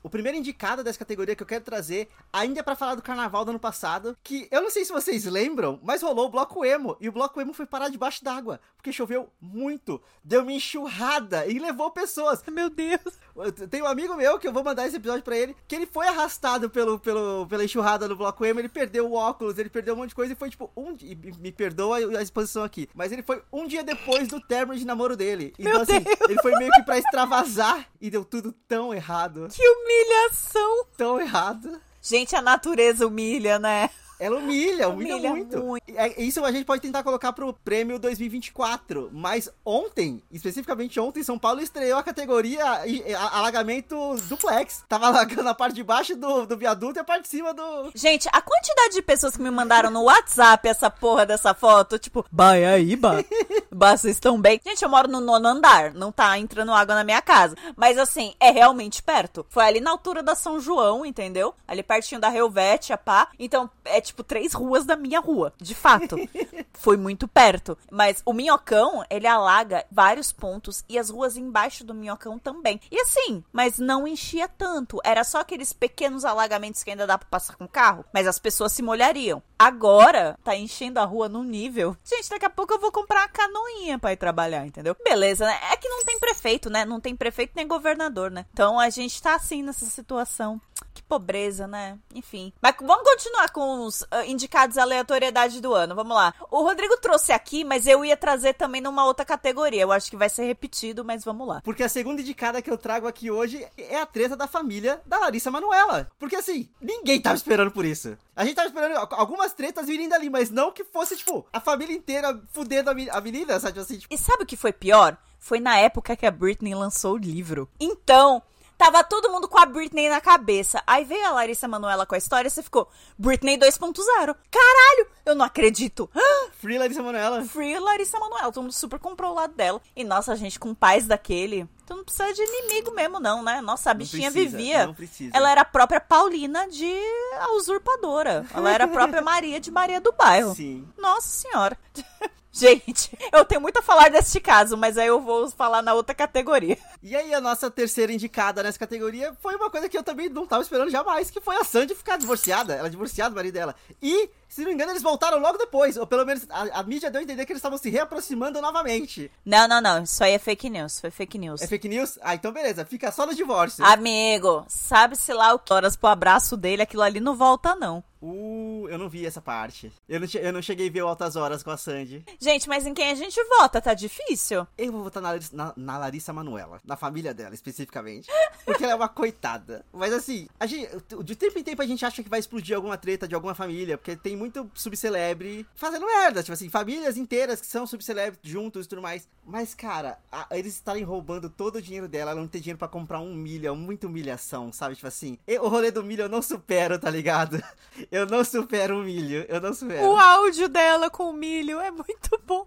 [0.03, 3.45] O primeiro indicado dessa categoria que eu quero trazer ainda é pra falar do carnaval
[3.45, 6.97] do ano passado, que eu não sei se vocês lembram, mas rolou o bloco emo,
[7.01, 11.59] e o bloco emo foi parar debaixo d'água, porque choveu muito, deu uma enxurrada e
[11.59, 12.43] levou pessoas.
[12.51, 13.01] Meu Deus.
[13.37, 15.75] Eu t- tenho um amigo meu que eu vou mandar esse episódio pra ele, que
[15.77, 19.69] ele foi arrastado pelo, pelo, pela enxurrada no bloco emo, ele perdeu o óculos, ele
[19.71, 22.89] perdeu um monte de coisa e foi tipo um e Me perdoa a exposição aqui,
[22.95, 25.53] mas ele foi um dia depois do término de namoro dele.
[25.59, 26.17] Então, Meu assim, Deus.
[26.29, 29.49] ele foi meio que pra extravasar e deu tudo tão errado.
[29.53, 30.85] Que humilhação.
[30.97, 31.81] Tão errado.
[32.03, 33.91] Gente, a natureza humilha, né?
[34.19, 35.59] Ela humilha, humilha, Humilha muito.
[35.65, 35.85] muito.
[35.95, 39.11] É, isso a gente pode tentar colocar pro prêmio 2024.
[39.13, 44.85] Mas ontem, especificamente ontem, São Paulo estreou a categoria e- a- alagamento duplex.
[44.89, 47.91] Tava alagando a parte de baixo do, do viaduto e a parte de cima do.
[47.95, 52.25] Gente, a quantidade de pessoas que me mandaram no WhatsApp essa porra dessa foto, tipo,
[52.33, 53.23] vai aí, bah.
[53.71, 54.61] bah, vocês estão bem?
[54.67, 57.55] Gente, eu moro no nono andar, não tá entrando água na minha casa.
[57.77, 59.47] Mas assim, é realmente perto.
[59.49, 61.55] Foi ali na altura da São João, entendeu?
[61.67, 63.29] Ali pertinho da Helvétia, pá.
[63.39, 66.17] Então, é tipo três ruas da minha rua, de fato.
[66.73, 67.77] Foi muito perto.
[67.91, 72.81] Mas o Minhocão, ele alaga vários pontos e as ruas embaixo do Minhocão também.
[72.91, 75.01] E assim, mas não enchia tanto.
[75.05, 78.73] Era só aqueles pequenos alagamentos que ainda dá pra passar com carro, mas as pessoas
[78.73, 79.43] se molhariam.
[79.59, 81.97] Agora, tá enchendo a rua num nível.
[82.05, 84.97] Gente, daqui a pouco eu vou comprar uma canoinha pra ir trabalhar, entendeu?
[85.05, 85.59] Beleza, né?
[85.73, 86.85] É que não tem prefeito, né?
[86.85, 88.47] Não tem prefeito nem governador, né?
[88.53, 90.61] Então a gente tá assim nessa situação.
[90.95, 91.99] Que pobreza, né?
[92.15, 92.53] Enfim.
[92.61, 95.95] Mas vamos continuar com os ah, indicados à aleatoriedade do ano.
[95.95, 96.35] Vamos lá.
[96.51, 99.83] O Rodrigo trouxe aqui, mas eu ia trazer também numa outra categoria.
[99.83, 101.61] Eu acho que vai ser repetido, mas vamos lá.
[101.63, 105.19] Porque a segunda indicada que eu trago aqui hoje é a treta da família da
[105.19, 106.11] Larissa Manuela.
[106.19, 108.17] Porque assim, ninguém tava esperando por isso.
[108.35, 111.61] A gente tava esperando al- algumas tretas virem dali, mas não que fosse, tipo, a
[111.61, 113.81] família inteira fudendo a me- a menina, sabe?
[113.81, 115.17] Assim, tipo, E sabe o que foi pior?
[115.41, 117.69] Foi na época que a Britney lançou o livro.
[117.79, 118.43] Então,
[118.79, 120.83] tava todo mundo com a Britney na cabeça.
[120.87, 122.89] Aí veio a Larissa Manoela com a história e você ficou,
[123.19, 124.37] Britney 2.0.
[124.51, 126.09] Caralho, eu não acredito.
[126.59, 127.45] Free Larissa Manuela.
[127.45, 128.53] Free Larissa Manoela.
[128.53, 129.81] Todo mundo super comprou o lado dela.
[129.95, 131.69] E nossa, gente, com pais daquele.
[131.87, 133.61] Tu não precisa de inimigo mesmo, não, né?
[133.61, 134.87] Nossa, a bichinha precisa, vivia.
[134.87, 135.31] não precisa.
[135.35, 136.95] Ela era a própria Paulina de
[137.41, 138.47] a usurpadora.
[138.55, 140.55] Ela era a própria Maria de Maria do Bairro.
[140.55, 140.87] Sim.
[140.97, 141.77] Nossa senhora.
[142.61, 146.13] Gente, eu tenho muito a falar deste caso, mas aí eu vou falar na outra
[146.13, 146.77] categoria.
[147.01, 150.45] E aí, a nossa terceira indicada nessa categoria foi uma coisa que eu também não
[150.45, 152.75] tava esperando jamais, que foi a Sandy ficar divorciada.
[152.75, 153.77] Ela divorciada do marido dela.
[154.03, 155.97] E, se não me engano, eles voltaram logo depois.
[155.97, 159.31] Ou pelo menos a, a mídia deu a entender que eles estavam se reaproximando novamente.
[159.45, 160.03] Não, não, não.
[160.03, 161.01] Isso aí é fake news.
[161.01, 161.63] Foi fake news.
[161.63, 162.19] É fake news?
[162.21, 162.85] Ah, então beleza.
[162.85, 163.85] Fica só no divórcio.
[163.85, 168.03] Amigo, sabe-se lá o que horas pro abraço dele, aquilo ali não volta, não.
[168.21, 169.93] Uh, eu não vi essa parte.
[170.09, 172.25] Eu não, eu não cheguei a ver o Altas Horas com a Sandy.
[172.41, 173.81] Gente, mas em quem a gente vota?
[173.81, 174.67] Tá difícil?
[174.77, 176.81] Eu vou votar na, Larissa- na- na Larissa Manuela.
[176.85, 178.29] Na família dela, especificamente.
[178.65, 179.85] Porque ela é uma coitada.
[179.93, 180.89] Mas assim, a gente,
[181.25, 183.97] de tempo em tempo a gente acha que vai explodir alguma treta de alguma família.
[183.97, 186.43] Porque tem muito subcelebre fazendo merda.
[186.43, 189.29] Tipo assim, famílias inteiras que são subcelebre juntos e tudo mais.
[189.47, 192.33] Mas, cara, a- eles estarem roubando todo o dinheiro dela.
[192.33, 193.69] Ela não ter dinheiro pra comprar um milho.
[193.69, 194.95] É muita humilhação, sabe?
[194.97, 197.63] Tipo assim, e- o rolê do milho eu não supero, tá ligado?
[198.11, 199.45] Eu não supero o milho.
[199.49, 200.07] Eu não supero.
[200.09, 202.67] O áudio dela com o milho é muito bom.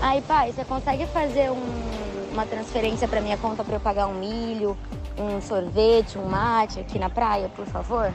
[0.00, 4.14] Aí, pai, você consegue fazer um- uma transferência pra minha conta pra eu pagar um
[4.14, 4.78] milho,
[5.18, 8.14] um sorvete, um mate aqui na praia, por favor?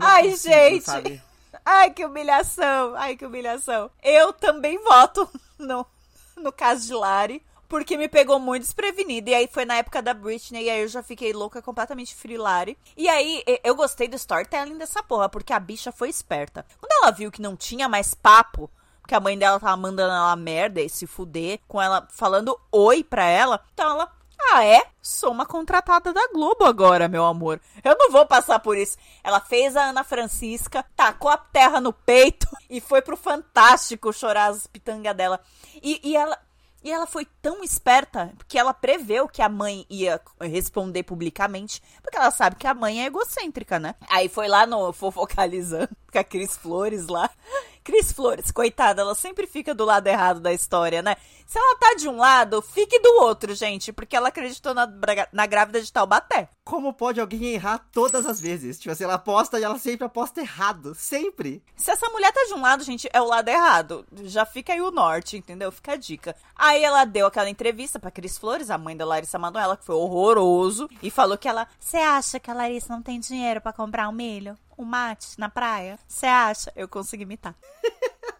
[0.00, 0.84] Ai, consigo, gente.
[0.84, 1.22] sabe?
[1.64, 2.94] Ai, que humilhação.
[2.96, 3.88] Ai, que humilhação.
[4.02, 5.86] Eu também voto no,
[6.36, 7.40] no caso de Lari.
[7.72, 9.30] Porque me pegou muito desprevenida.
[9.30, 10.64] E aí foi na época da Britney.
[10.64, 12.76] E aí eu já fiquei louca, completamente frilari.
[12.94, 15.26] E aí eu gostei do storytelling dessa porra.
[15.26, 16.66] Porque a bicha foi esperta.
[16.78, 18.70] Quando ela viu que não tinha mais papo.
[19.08, 21.60] Que a mãe dela tava mandando ela merda e se fuder.
[21.66, 23.64] Com ela falando oi pra ela.
[23.72, 24.12] Então ela.
[24.52, 24.82] Ah, é?
[25.00, 27.58] Sou uma contratada da Globo agora, meu amor.
[27.82, 28.98] Eu não vou passar por isso.
[29.24, 34.50] Ela fez a Ana Francisca, tacou a terra no peito e foi pro Fantástico chorar
[34.50, 35.40] as pitangas dela.
[35.82, 36.38] E, e ela.
[36.84, 42.16] E ela foi tão esperta que ela preveu que a mãe ia responder publicamente, porque
[42.16, 43.94] ela sabe que a mãe é egocêntrica, né?
[44.08, 47.30] Aí foi lá no Fofocalizando com a Cris Flores lá.
[47.84, 51.16] Cris Flores, coitada, ela sempre fica do lado errado da história, né?
[51.46, 54.88] Se ela tá de um lado, fique do outro, gente, porque ela acreditou na,
[55.32, 56.48] na grávida de Taubaté.
[56.64, 58.78] Como pode alguém errar todas as vezes?
[58.78, 60.94] Tipo assim, ela aposta e ela sempre aposta errado.
[60.94, 61.62] Sempre.
[61.76, 64.06] Se essa mulher tá de um lado, gente, é o lado errado.
[64.22, 65.70] Já fica aí o norte, entendeu?
[65.72, 66.36] Fica a dica.
[66.54, 69.96] Aí ela deu aquela entrevista pra Cris Flores, a mãe da Larissa Manoela, que foi
[69.96, 71.66] horroroso, e falou que ela.
[71.78, 74.56] Você acha que a Larissa não tem dinheiro pra comprar um milho?
[74.76, 75.98] Um mate na praia?
[76.06, 76.72] Você acha?
[76.74, 77.54] Eu consegui imitar.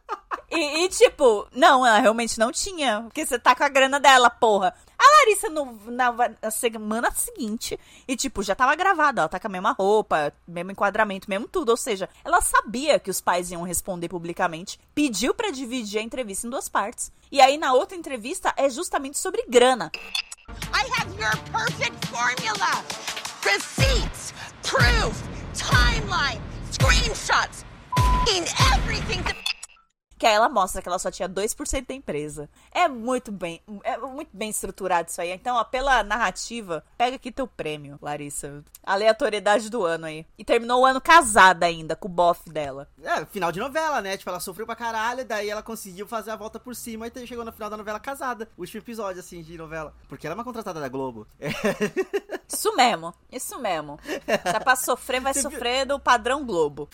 [0.55, 3.01] E, e, tipo, não, ela realmente não tinha.
[3.05, 4.75] Porque você tá com a grana dela, porra.
[4.99, 9.23] A Larissa, no, na, na semana seguinte, e tipo, já tava gravada.
[9.23, 11.71] Ela tá com a mesma roupa, mesmo enquadramento, mesmo tudo.
[11.71, 14.79] Ou seja, ela sabia que os pais iam responder publicamente.
[14.95, 17.11] Pediu pra dividir a entrevista em duas partes.
[17.31, 19.91] E aí, na outra entrevista, é justamente sobre grana.
[20.75, 22.85] I have your perfect formula.
[23.43, 25.17] Receipts, proof,
[25.63, 27.65] timeline, screenshots,
[28.35, 29.23] in everything
[30.23, 32.49] Que aí ela mostra que ela só tinha 2% da empresa.
[32.71, 35.33] É muito bem, é muito bem estruturado isso aí.
[35.33, 38.63] Então, ó, pela narrativa, pega aqui teu prêmio, Larissa.
[38.87, 40.25] Aleatoriedade do ano aí.
[40.39, 42.89] E terminou o ano casada ainda, com o bofe dela.
[43.03, 44.17] É, final de novela, né?
[44.17, 47.45] Tipo, ela sofreu pra caralho, daí ela conseguiu fazer a volta por cima e chegou
[47.45, 48.49] no final da novela casada.
[48.57, 49.93] O último episódio, assim, de novela.
[50.09, 51.27] Porque ela é uma contratada da Globo.
[51.41, 51.49] É.
[52.47, 53.99] Isso mesmo, isso mesmo.
[54.05, 54.21] Se
[54.57, 56.87] é pra sofrer, vai Você viu- sofrer do padrão Globo.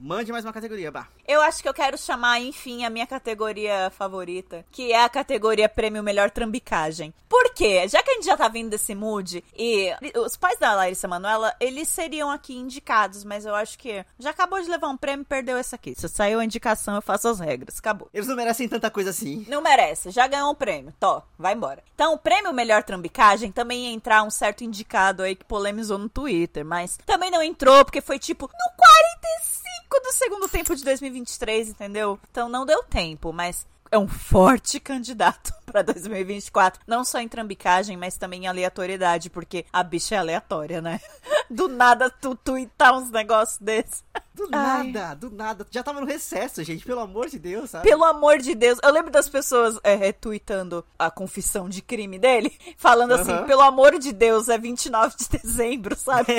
[0.00, 1.06] Mande mais uma categoria, bah.
[1.26, 5.68] Eu acho que eu quero chamar, enfim, a minha categoria favorita, que é a categoria
[5.68, 7.12] Prêmio Melhor Trambicagem.
[7.28, 7.88] Por quê?
[7.88, 11.54] Já que a gente já tá vindo desse mood, e os pais da Larissa Manoela,
[11.58, 15.58] eles seriam aqui indicados, mas eu acho que já acabou de levar um prêmio, perdeu
[15.58, 15.94] esse aqui.
[15.96, 17.78] Se saiu a indicação, eu faço as regras.
[17.78, 18.08] Acabou.
[18.14, 19.44] Eles não merecem tanta coisa assim.
[19.48, 20.94] Não merece, já ganhou um prêmio.
[21.00, 21.82] Tó, vai embora.
[21.94, 26.08] Então, o prêmio Melhor Trambicagem também ia entrar um certo indicado aí que polemizou no
[26.08, 29.63] Twitter, mas também não entrou porque foi tipo no 45
[30.02, 32.18] do segundo tempo de 2023, entendeu?
[32.30, 36.80] Então não deu tempo, mas é um forte candidato pra 2024.
[36.86, 41.00] Não só em trambicagem, mas também em aleatoriedade, porque a bicha é aleatória, né?
[41.48, 44.02] Do nada tu tuitar uns negócios desses.
[44.34, 44.90] Do Ai.
[44.90, 45.64] nada, do nada.
[45.70, 47.88] Já tava no recesso, gente, pelo amor de Deus, sabe?
[47.88, 48.80] Pelo amor de Deus.
[48.82, 53.96] Eu lembro das pessoas é, retweetando a confissão de crime dele, falando assim, pelo amor
[53.98, 56.32] de Deus, é 29 de dezembro, sabe?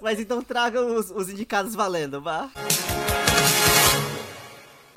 [0.00, 2.50] Mas então tragam os, os indicados valendo, bah.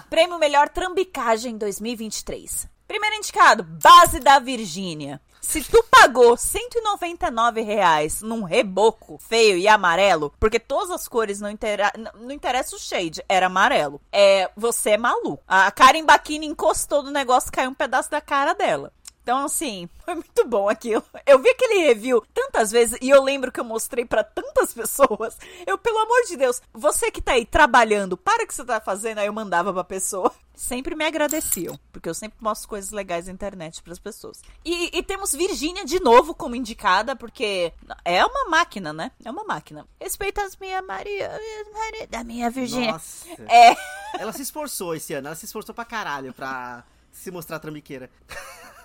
[0.10, 2.67] Prêmio Melhor Trambicagem 2023.
[2.88, 5.19] Primeiro indicado, Base da Virgínia.
[5.41, 11.49] Se tu pagou 199 reais num reboco feio e amarelo, porque todas as cores não,
[11.49, 14.01] intera não interessa o shade, era amarelo.
[14.12, 15.43] É, você é maluco.
[15.47, 18.91] A Karen Bakini encostou no negócio, caiu um pedaço da cara dela.
[19.25, 21.03] Então, assim, foi muito bom aquilo.
[21.25, 25.35] Eu vi aquele review tantas vezes e eu lembro que eu mostrei pra tantas pessoas.
[25.65, 28.79] Eu, pelo amor de Deus, você que tá aí trabalhando, para o que você tá
[28.79, 30.31] fazendo, aí eu mandava pra pessoa.
[30.53, 34.41] Sempre me agradeciam, porque eu sempre mostro coisas legais na internet pras pessoas.
[34.63, 37.73] E, e temos Virgínia de novo como indicada, porque
[38.05, 39.11] é uma máquina, né?
[39.25, 39.85] É uma máquina.
[39.99, 41.29] Respeita as minha Maria,
[41.73, 42.93] Maria da minha Virgínia.
[42.93, 43.27] Nossa.
[43.49, 43.75] É.
[44.17, 48.09] Ela se esforçou esse ano, ela se esforçou pra caralho pra se mostrar trambiqueira.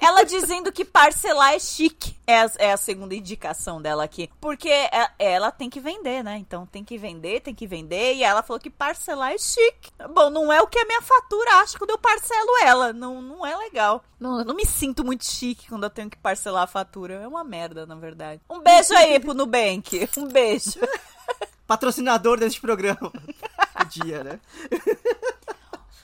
[0.01, 2.17] Ela dizendo que parcelar é chique.
[2.27, 4.31] É a, é a segunda indicação dela aqui.
[4.41, 6.39] Porque é- ela tem que vender, né?
[6.39, 8.15] Então tem que vender, tem que vender.
[8.15, 9.91] E ela falou que parcelar é chique.
[10.15, 12.93] Bom, não é o que a minha fatura acha quando eu parcelo ela.
[12.93, 14.03] Não, não é legal.
[14.19, 17.15] Não, eu não me sinto muito chique quando eu tenho que parcelar a fatura.
[17.15, 18.41] É uma merda, na verdade.
[18.49, 20.09] Um beijo aí pro Nubank.
[20.17, 20.79] Um beijo.
[21.67, 23.13] Patrocinador deste programa.
[23.77, 24.41] Podia, né?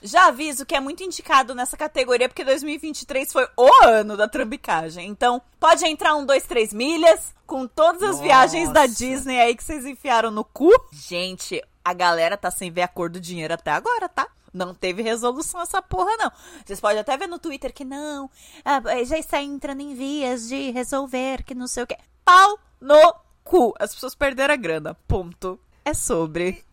[0.02, 5.08] Já aviso que é muito indicado nessa categoria, porque 2023 foi o ano da trambicagem.
[5.08, 8.22] Então, pode entrar um, dois, três milhas com todas as Nossa.
[8.22, 10.70] viagens da Disney aí que vocês enfiaram no cu.
[10.92, 14.28] Gente, a galera tá sem ver a cor do dinheiro até agora, tá?
[14.52, 16.32] Não teve resolução essa porra, não.
[16.64, 18.30] Vocês podem até ver no Twitter que não.
[18.64, 21.96] ah, já está entrando em vias de resolver, que não sei o quê.
[22.24, 23.74] Pau no cu.
[23.78, 24.94] As pessoas perderam a grana.
[25.06, 25.60] Ponto.
[25.84, 26.64] É sobre.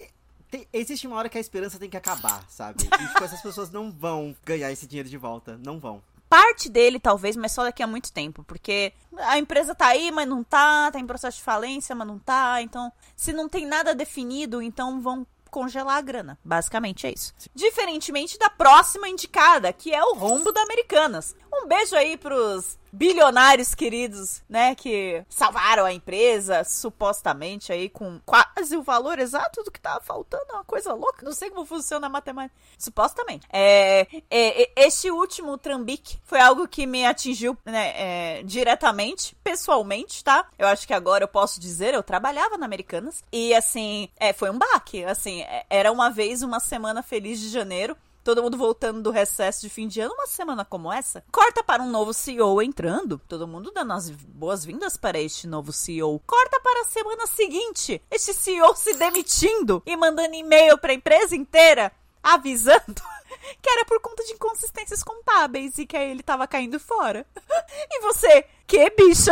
[0.53, 2.83] Tem- existe uma hora que a esperança tem que acabar, sabe?
[2.83, 5.59] E tipo, essas pessoas não vão ganhar esse dinheiro de volta.
[5.65, 5.99] Não vão.
[6.29, 8.43] Parte dele, talvez, mas só daqui a muito tempo.
[8.43, 10.91] Porque a empresa tá aí, mas não tá.
[10.91, 12.61] Tá em processo de falência, mas não tá.
[12.61, 16.37] Então, se não tem nada definido, então vão congelar a grana.
[16.43, 17.33] Basicamente é isso.
[17.53, 21.35] Diferentemente da próxima indicada, que é o rombo da Americanas.
[21.51, 28.77] Um beijo aí pros bilionários queridos, né, que salvaram a empresa, supostamente aí com quase
[28.77, 31.25] o valor exato do que tava faltando, é uma coisa louca.
[31.25, 32.55] Não sei como funciona a matemática.
[32.77, 33.47] Supostamente.
[33.51, 40.23] É, é, é, este último trambique foi algo que me atingiu, né, é, diretamente, pessoalmente,
[40.23, 40.47] tá?
[40.57, 44.51] Eu acho que agora eu posso dizer, eu trabalhava na Americanas e assim, é, foi
[44.51, 49.01] um baque, assim, é, era uma vez uma semana feliz de janeiro todo mundo voltando
[49.01, 52.61] do recesso de fim de ano, uma semana como essa, corta para um novo CEO
[52.61, 56.21] entrando, todo mundo dando as boas-vindas para este novo CEO.
[56.25, 61.35] Corta para a semana seguinte, este CEO se demitindo e mandando e-mail para a empresa
[61.35, 61.91] inteira
[62.23, 63.01] avisando
[63.61, 67.25] que era por conta de inconsistências contábeis e que aí ele tava caindo fora.
[67.89, 69.31] E você, que bicha?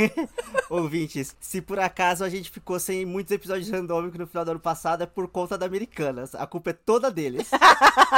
[0.68, 4.60] Ouvintes, se por acaso a gente ficou sem muitos episódios randômicos no final do ano
[4.60, 6.34] passado, é por conta da Americanas.
[6.34, 7.48] A culpa é toda deles.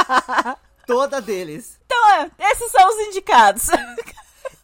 [0.86, 1.78] toda deles.
[1.84, 3.66] Então, é, esses são os indicados.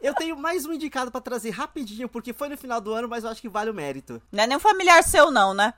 [0.00, 3.24] Eu tenho mais um indicado pra trazer rapidinho, porque foi no final do ano, mas
[3.24, 4.20] eu acho que vale o mérito.
[4.32, 5.74] Não é nem um familiar seu, não, né?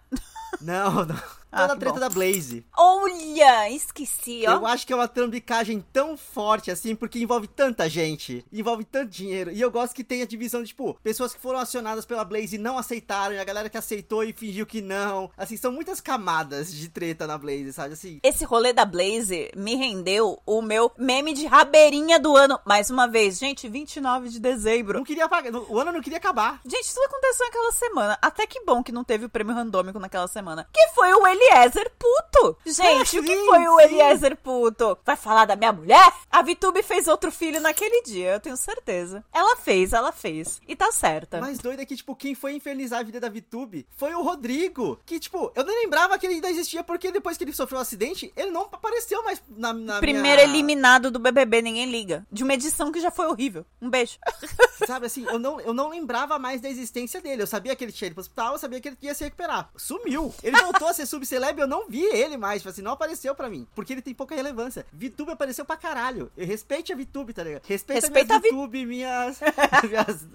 [0.61, 1.42] Não, não.
[1.53, 2.01] Ah, Toda a treta bom.
[2.01, 2.65] da Blaze.
[2.77, 4.53] Olha, esqueci, ó.
[4.53, 9.11] Eu acho que é uma trambicagem tão forte assim, porque envolve tanta gente, envolve tanto
[9.11, 9.51] dinheiro.
[9.53, 12.57] E eu gosto que tem a divisão de, tipo, pessoas que foram acionadas pela Blaze
[12.57, 15.31] e não aceitaram, e a galera que aceitou e fingiu que não.
[15.37, 17.93] Assim, são muitas camadas de treta na Blaze, sabe?
[17.95, 22.59] Assim, Esse rolê da Blaze me rendeu o meu meme de rabeirinha do ano.
[22.65, 24.99] Mais uma vez, gente, 29 de dezembro.
[24.99, 26.61] não queria apagar, o ano não queria acabar.
[26.65, 28.19] Gente, tudo aconteceu naquela semana.
[28.23, 30.67] Até que bom que não teve o prêmio randômico naquela semana.
[30.73, 32.57] Que foi o Eliezer Puto.
[32.65, 33.81] Gente, o que sim, foi o.
[33.81, 34.99] Eliezer Puto?
[35.05, 36.13] Vai falar da minha mulher?
[36.31, 39.25] A Vitube fez outro filho naquele dia, eu tenho certeza.
[39.33, 40.61] Ela fez, ela fez.
[40.67, 41.39] E tá certa.
[41.39, 44.23] O mais doido é que, tipo, quem foi infernizar a vida da VTube foi o
[44.23, 45.01] Rodrigo.
[45.05, 47.83] Que, tipo, eu nem lembrava que ele ainda existia, porque depois que ele sofreu um
[47.83, 50.45] acidente, ele não apareceu mais na, na Primeiro minha...
[50.45, 52.27] eliminado do BBB, ninguém liga.
[52.31, 53.65] De uma edição que já foi horrível.
[53.81, 54.19] Um beijo.
[54.87, 57.43] Sabe assim, eu não, eu não lembrava mais da existência dele.
[57.43, 59.71] Eu sabia que ele tinha ido pro hospital, eu sabia que ele ia se recuperar.
[59.77, 60.35] Sumiu.
[60.43, 62.61] Ele voltou a ser subceleb, eu não vi ele mais.
[62.63, 63.67] Tipo assim, não apareceu pra mim.
[63.75, 64.87] Porque ele tem pouca relevância.
[64.93, 66.31] VTube apareceu pra caralho.
[66.37, 67.63] Eu respeite a VTube, tá ligado?
[67.65, 69.41] Respeita, Respeita a minhas Vi- VTube, minhas.
[69.89, 70.27] minhas...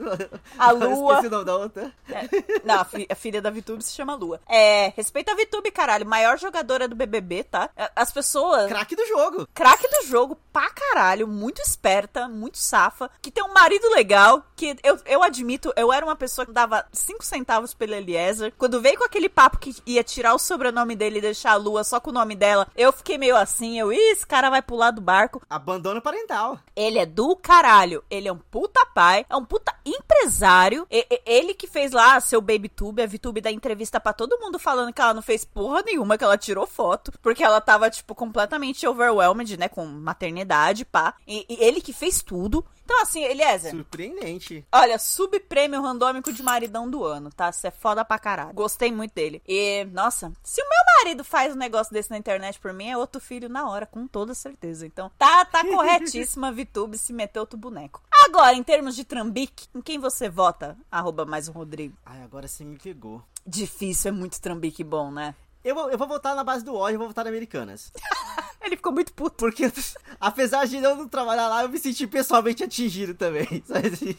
[0.57, 1.13] A Lua.
[1.13, 1.93] Esqueci o nome da outra.
[2.09, 2.27] É,
[2.63, 4.39] não, a, fi- a filha da VTube se chama Lua.
[4.47, 6.05] É, respeita a VTube, caralho.
[6.05, 7.69] Maior jogadora do BBB, tá?
[7.75, 8.67] É, As pessoas.
[8.67, 9.47] Craque do jogo.
[9.53, 14.75] Craque do jogo, pra caralho, muito esperta, muito safa, que tem um marido legal, que
[14.83, 18.53] eu, eu admito, eu era uma pessoa que dava 5 centavos pelo Eliezer.
[18.57, 21.83] Quando veio com aquele papo que ia tirar o sobrenome dele e deixar a Lua
[21.83, 24.91] só com o nome dela, eu fiquei meio assim, eu, ih, esse cara vai pular
[24.91, 25.41] do barco.
[25.49, 26.59] Abandono parental.
[26.75, 28.03] Ele é do caralho.
[28.09, 30.87] Ele é um puta pai, é um puta empresário.
[30.89, 34.57] E- e- ele que fez lá seu BabyTube, a VTube dá entrevista pra todo mundo
[34.59, 38.15] falando que ela não fez porra nenhuma, que ela tirou foto, porque ela tava, tipo,
[38.15, 41.13] completamente overwhelmed, né, com maternidade, pá.
[41.27, 42.65] E, e ele que fez tudo.
[42.87, 44.65] Então, assim, Eliezer, Surpreendente.
[44.71, 47.51] Olha, subprêmio randômico de maridão do ano, tá?
[47.51, 48.53] Você é foda pra caralho.
[48.53, 49.41] Gostei muito dele.
[49.45, 52.97] E, nossa, se o meu marido faz um negócio desse na internet por mim, é
[52.97, 54.85] outro filho na hora, com toda certeza.
[54.85, 58.01] Então, tá, tá corretíssima a VTube se meter outro boneco.
[58.25, 60.77] Agora, em termos de trambique, em quem você vota?
[60.89, 61.97] Arroba mais um Rodrigo.
[62.05, 63.21] Ai, agora você me pegou.
[63.45, 65.35] Difícil, é muito trambique bom, né?
[65.67, 67.91] Eu vou, eu vou votar na base do ódio, eu vou votar na Americanas.
[68.63, 69.35] Ele ficou muito puto.
[69.35, 69.69] Porque,
[70.17, 73.61] apesar de eu não trabalhar lá, eu me senti pessoalmente atingido também.
[73.67, 74.15] Sabe assim?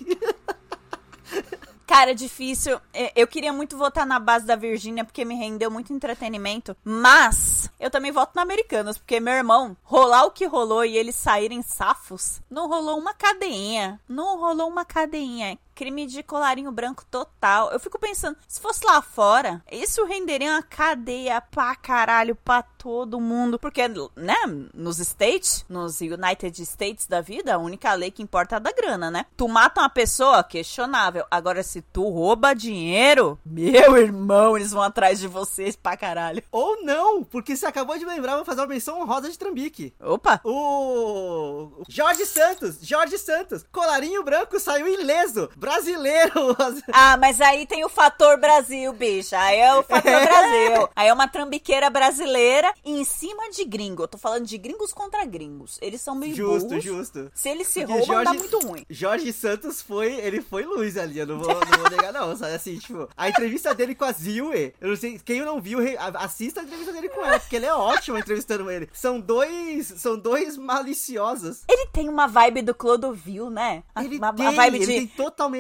[1.86, 2.78] Cara, difícil.
[2.92, 6.76] É, Eu queria muito votar na base da Virgínia porque me rendeu muito entretenimento.
[6.84, 11.16] Mas eu também voto na Americanas, porque meu irmão, rolar o que rolou e eles
[11.16, 13.98] saírem safos, não rolou uma cadeinha.
[14.06, 15.58] Não rolou uma cadeinha.
[15.78, 17.70] Crime de colarinho branco total.
[17.70, 23.20] Eu fico pensando, se fosse lá fora, isso renderia uma cadeia pra caralho pra todo
[23.20, 23.60] mundo.
[23.60, 23.86] Porque,
[24.16, 24.34] né,
[24.74, 28.72] nos States, nos United States da vida, a única lei que importa é a da
[28.72, 29.26] grana, né?
[29.36, 31.24] Tu mata uma pessoa, questionável.
[31.30, 36.42] Agora, se tu rouba dinheiro, meu irmão, eles vão atrás de vocês pra caralho.
[36.50, 39.94] Ou não, porque você acabou de lembrar, eu vou fazer uma menção honrosa de Trambique.
[40.00, 40.40] Opa!
[40.42, 45.48] O Jorge Santos, Jorge Santos, colarinho branco saiu ileso.
[45.68, 46.56] Brasileiro.
[46.92, 49.38] Ah, mas aí tem o fator Brasil, bicha.
[49.38, 50.88] Aí é o fator Brasil.
[50.96, 54.02] Aí é uma trambiqueira brasileira em cima de gringo.
[54.04, 55.78] Eu tô falando de gringos contra gringos.
[55.80, 56.84] Eles são meio Justo, burros.
[56.84, 57.30] justo.
[57.34, 58.86] Se eles se Porque roubam, Jorge- muito ruim.
[58.88, 62.54] Jorge Santos foi, ele foi luz ali, eu não vou, não vou negar não, sabe
[62.54, 65.78] assim, tipo, a entrevista dele com a Zilwe, eu não sei, quem não viu,
[66.14, 68.88] assista a entrevista dele com ela, porque ele é ótimo entrevistando ele.
[68.92, 71.62] São dois, são dois maliciosos.
[71.68, 73.82] Ele tem uma vibe do Clodovil, né?
[73.94, 75.57] A, Ele uma, tem, a vibe ele de tem totalmente.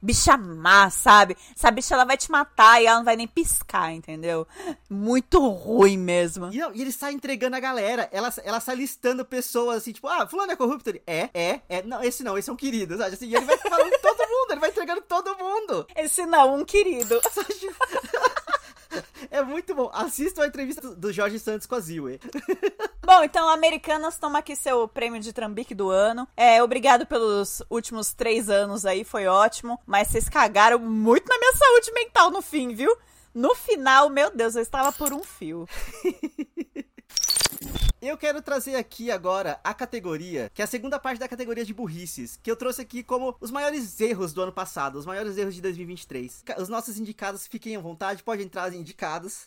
[0.00, 1.36] Bicha má, sabe?
[1.56, 4.46] Essa bicha ela vai te matar e ela não vai nem piscar, entendeu?
[4.88, 6.52] Muito ruim mesmo.
[6.52, 10.08] E, não, e ele sai entregando a galera, ela, ela sai listando pessoas assim, tipo,
[10.08, 10.90] ah, fulano é corrupto?
[10.90, 13.14] Ele, é, é, é, não, esse não, esse é um querido, sabe?
[13.14, 15.86] Assim, e ele vai falando todo mundo, ele vai entregando todo mundo.
[15.96, 17.20] Esse não, um querido.
[19.30, 19.90] É muito bom.
[19.92, 22.20] Assistam a entrevista do- Jorge Santos com a Zilwe.
[23.04, 26.26] Bom, então, Americanas, toma aqui seu prêmio de trambique do ano.
[26.36, 29.78] É, obrigado pelos últimos três anos aí, foi ótimo.
[29.86, 32.94] Mas vocês cagaram muito na minha saúde mental no fim, viu?
[33.34, 35.66] No final, meu Deus, eu estava por um fio.
[38.04, 41.72] Eu quero trazer aqui agora a categoria, que é a segunda parte da categoria de
[41.72, 45.54] burrices, que eu trouxe aqui como os maiores erros do ano passado, os maiores erros
[45.54, 46.42] de 2023.
[46.44, 49.46] Ca- Os nossos indicados, fiquem à vontade, pode entrar os indicados.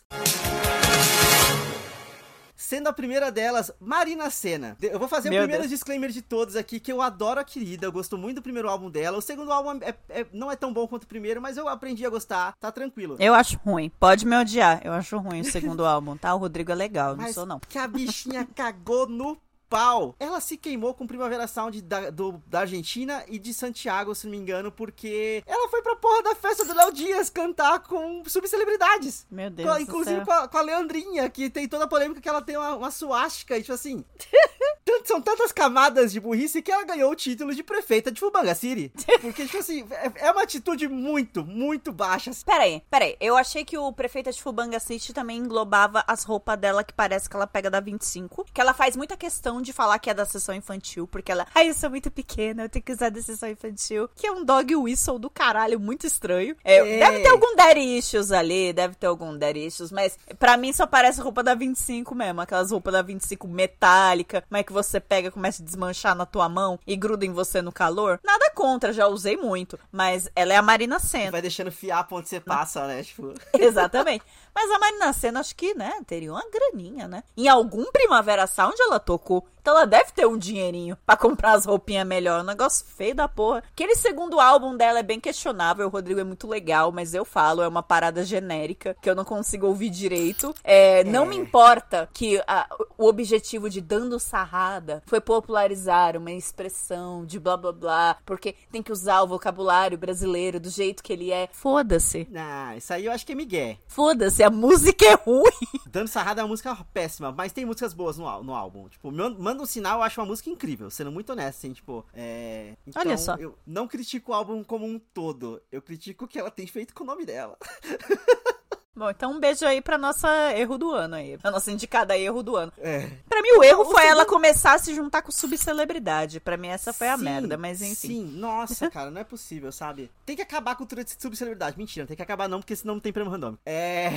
[2.56, 4.76] Sendo a primeira delas, Marina Senna.
[4.80, 5.70] Eu vou fazer Meu o primeiro Deus.
[5.70, 8.88] disclaimer de todos aqui, que eu adoro a querida, eu gosto muito do primeiro álbum
[8.90, 9.18] dela.
[9.18, 12.06] O segundo álbum é- é- não é tão bom quanto o primeiro, mas eu aprendi
[12.06, 13.16] a gostar, tá tranquilo.
[13.20, 13.90] Eu acho ruim.
[14.00, 14.80] Pode me odiar.
[14.84, 16.34] Eu acho ruim o segundo álbum, tá?
[16.34, 17.60] O Rodrigo é legal, não Mas sou não.
[17.60, 19.36] que a bichinha cagou no
[19.68, 20.14] pau.
[20.18, 24.30] Ela se queimou com Primavera Sound da, do- da Argentina e de Santiago, se não
[24.32, 29.26] me engano, porque ela foi pra porra da festa do Léo Dias cantar com subcelebridades.
[29.30, 30.24] Meu Deus Com- do inclusive céu.
[30.24, 32.90] com a, com a Leandrinha, que tem toda a polêmica que ela tem uma, uma
[32.90, 34.04] suástica, e tipo assim.
[35.04, 38.92] são tantas camadas de burrice que ela ganhou o título de prefeita de Fubanga City.
[39.20, 42.30] Porque, tipo assim, é, é uma atitude muito, muito baixa.
[42.44, 43.16] Peraí, peraí.
[43.20, 47.28] Eu achei que o prefeito de Fubanga City também englobava as roupas dela que parece
[47.28, 48.46] que ela pega da 25.
[48.52, 51.46] Que ela faz muita questão de falar que é da sessão infantil, porque ela.
[51.54, 54.08] Ai, eu sou muito pequena, eu tenho que usar da sessão infantil.
[54.14, 56.56] Que é um dog whistle do caralho, muito estranho.
[56.64, 56.98] É, É.
[56.98, 60.86] Deve ter algum daddy issues ali, deve ter algum daddy issues, mas pra mim só
[60.86, 62.40] parece roupa da 25 mesmo.
[62.40, 66.48] Aquelas roupas da 25 metálica, como é que você pega, começa a desmanchar na tua
[66.48, 68.20] mão e gruda em você no calor.
[68.22, 69.78] Nada contra, já usei muito.
[69.90, 71.30] Mas ela é a Marina Senna.
[71.30, 73.02] Vai deixando fiar pra onde você passa, né?
[73.02, 73.32] Tipo.
[73.58, 74.24] Exatamente.
[74.56, 77.22] Mas a Marina Senna, acho que, né, teria uma graninha, né?
[77.36, 79.46] Em algum Primavera Sound ela tocou.
[79.60, 82.40] Então ela deve ter um dinheirinho pra comprar as roupinhas melhor.
[82.40, 83.64] Um negócio feio da porra.
[83.72, 85.86] Aquele segundo álbum dela é bem questionável.
[85.88, 89.24] O Rodrigo é muito legal, mas eu falo, é uma parada genérica que eu não
[89.24, 90.54] consigo ouvir direito.
[90.62, 97.26] É, Não me importa que a- o objetivo de Dando Sarrada foi popularizar uma expressão
[97.26, 101.32] de blá blá blá, porque tem que usar o vocabulário brasileiro do jeito que ele
[101.32, 101.48] é.
[101.52, 102.28] Foda-se.
[102.36, 103.78] Ah, isso aí eu acho que é migué.
[103.88, 105.50] Foda-se, a música é ruim.
[105.86, 108.88] Dando Sarrada é uma música péssima, mas tem músicas boas no, no álbum.
[108.88, 112.04] Tipo, Man- Manda um Sinal eu acho uma música incrível, sendo muito honesto, assim, tipo,
[112.14, 112.74] é...
[112.86, 113.34] Então, Olha só.
[113.36, 116.94] eu não critico o álbum como um todo, eu critico o que ela tem feito
[116.94, 117.56] com o nome dela.
[118.96, 121.38] Bom, então um beijo aí pra nossa erro do ano aí.
[121.44, 122.72] A nossa indicada erro do ano.
[122.78, 123.06] É.
[123.28, 126.40] Pra mim, o erro O foi segundo- ela começar a se juntar com subcelebridade.
[126.40, 127.94] Pra mim, essa foi a Sim, merda, mas enfim.
[128.08, 130.10] Sim, nossa, cara, não é possível, sabe?
[130.24, 131.76] Tem que acabar com a cultura de subcelebridade.
[131.76, 133.56] Mentira, não tem que acabar não, porque senão não tem prêmio random.
[133.66, 134.08] É.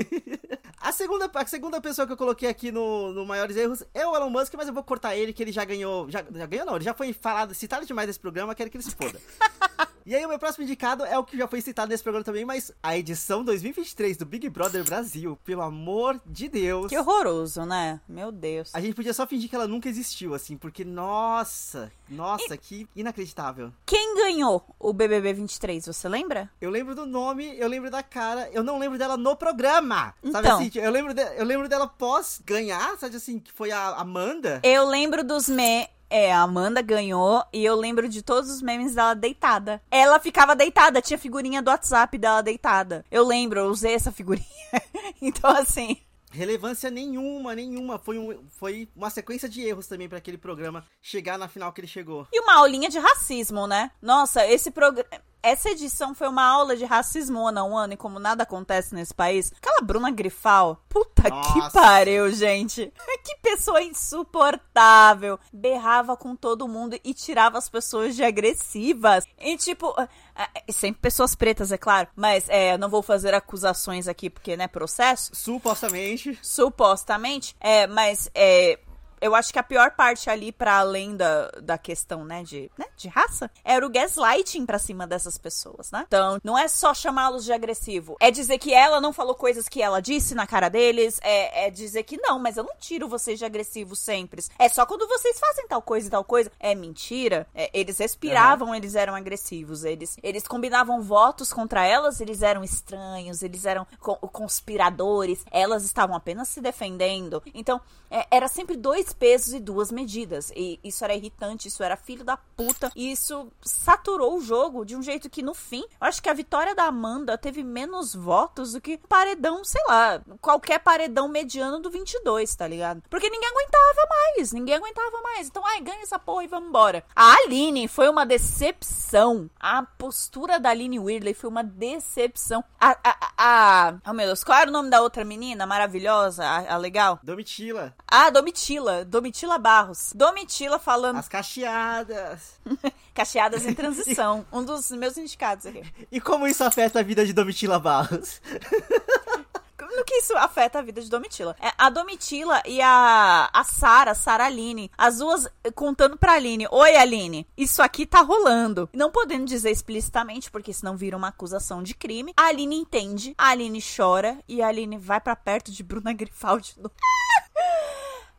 [0.80, 4.16] a, segunda, a segunda pessoa que eu coloquei aqui no, no Maiores Erros é o
[4.16, 6.10] Elon Musk, mas eu vou cortar ele, que ele já ganhou.
[6.10, 8.84] Já, já ganhou, não, ele já foi falado, citado demais nesse programa, quero que ele
[8.84, 9.20] se foda.
[10.06, 12.44] E aí, o meu próximo indicado é o que já foi citado nesse programa também,
[12.44, 16.88] mas a edição 2023 do Big Brother Brasil, pelo amor de Deus.
[16.88, 17.98] Que horroroso, né?
[18.06, 18.70] Meu Deus.
[18.74, 23.72] A gente podia só fingir que ela nunca existiu, assim, porque, nossa, nossa, que inacreditável.
[23.86, 26.50] Quem ganhou o BBB 23, você lembra?
[26.60, 30.14] Eu lembro do nome, eu lembro da cara, eu não lembro dela no programa.
[30.30, 30.58] Sabe Então.
[30.58, 34.60] assim, eu lembro, de- eu lembro dela pós ganhar, sabe assim, que foi a Amanda.
[34.62, 35.88] Eu lembro dos me...
[36.16, 39.82] É, a Amanda ganhou e eu lembro de todos os memes dela deitada.
[39.90, 43.04] Ela ficava deitada, tinha figurinha do WhatsApp dela deitada.
[43.10, 44.46] Eu lembro, eu usei essa figurinha.
[45.20, 45.96] então, assim,
[46.30, 47.98] Relevância nenhuma, nenhuma.
[47.98, 51.80] Foi, um, foi uma sequência de erros também pra aquele programa chegar na final que
[51.80, 52.28] ele chegou.
[52.32, 53.90] E uma aulinha de racismo, né?
[54.00, 55.08] Nossa, esse programa.
[55.44, 59.12] Essa edição foi uma aula de racismo one on one, e como nada acontece nesse
[59.12, 59.52] país.
[59.58, 60.82] Aquela Bruna Grifal.
[60.88, 61.70] Puta que Nossa.
[61.70, 62.90] pariu, gente.
[63.22, 65.38] Que pessoa insuportável.
[65.52, 69.24] Berrava com todo mundo e tirava as pessoas de agressivas.
[69.38, 69.94] E tipo.
[69.98, 72.08] ah, ah, Sempre pessoas pretas, é claro.
[72.16, 76.38] Mas é, não vou fazer acusações aqui porque, né, processo Supostamente.
[76.42, 78.78] supostamente, é, mas é,
[79.24, 82.86] eu acho que a pior parte ali, para além da, da questão, né, de, né,
[82.96, 86.04] de raça, era o gaslighting pra cima dessas pessoas, né?
[86.06, 89.80] Então, não é só chamá-los de agressivo, é dizer que ela não falou coisas que
[89.80, 93.38] ela disse na cara deles, é, é dizer que não, mas eu não tiro vocês
[93.38, 94.44] de agressivos sempre.
[94.58, 96.52] É só quando vocês fazem tal coisa e tal coisa.
[96.60, 97.46] É mentira.
[97.54, 98.74] É, eles respiravam, uhum.
[98.74, 99.84] eles eram agressivos.
[99.84, 105.44] Eles, eles combinavam votos contra elas, eles eram estranhos, eles eram co conspiradores.
[105.50, 107.42] Elas estavam apenas se defendendo.
[107.54, 110.52] Então, é, era sempre dois pesos e duas medidas.
[110.54, 112.90] E isso era irritante, isso era filho da puta.
[112.94, 116.34] E isso saturou o jogo de um jeito que, no fim, eu acho que a
[116.34, 121.90] vitória da Amanda teve menos votos do que paredão, sei lá, qualquer paredão mediano do
[121.90, 123.02] 22, tá ligado?
[123.08, 125.48] Porque ninguém aguentava mais, ninguém aguentava mais.
[125.48, 127.04] Então, ai, ganha essa porra e vamos embora.
[127.14, 129.48] A Aline foi uma decepção.
[129.58, 132.64] A postura da Aline Weirdley foi uma decepção.
[132.80, 136.44] A, a, a, a, Oh, meu Deus, qual era o nome da outra menina maravilhosa,
[136.44, 137.18] a, a legal?
[137.22, 137.94] Domitila.
[138.06, 139.03] Ah, Domitila.
[139.04, 140.12] Domitila Barros.
[140.14, 141.18] Domitila falando.
[141.18, 142.58] As cacheadas.
[143.14, 144.46] cacheadas em transição.
[144.52, 145.82] um dos meus indicados aqui.
[146.10, 148.40] E como isso afeta a vida de Domitila Barros?
[149.94, 151.56] no que isso afeta a vida de Domitila.
[151.60, 156.96] É, a Domitila e a, a Sara, Sara Aline, as duas contando pra Aline: Oi,
[156.96, 158.88] Aline, isso aqui tá rolando.
[158.92, 162.32] Não podendo dizer explicitamente, porque senão vira uma acusação de crime.
[162.36, 166.74] A Aline entende, a Aline chora e a Aline vai para perto de Bruna Grifaldi.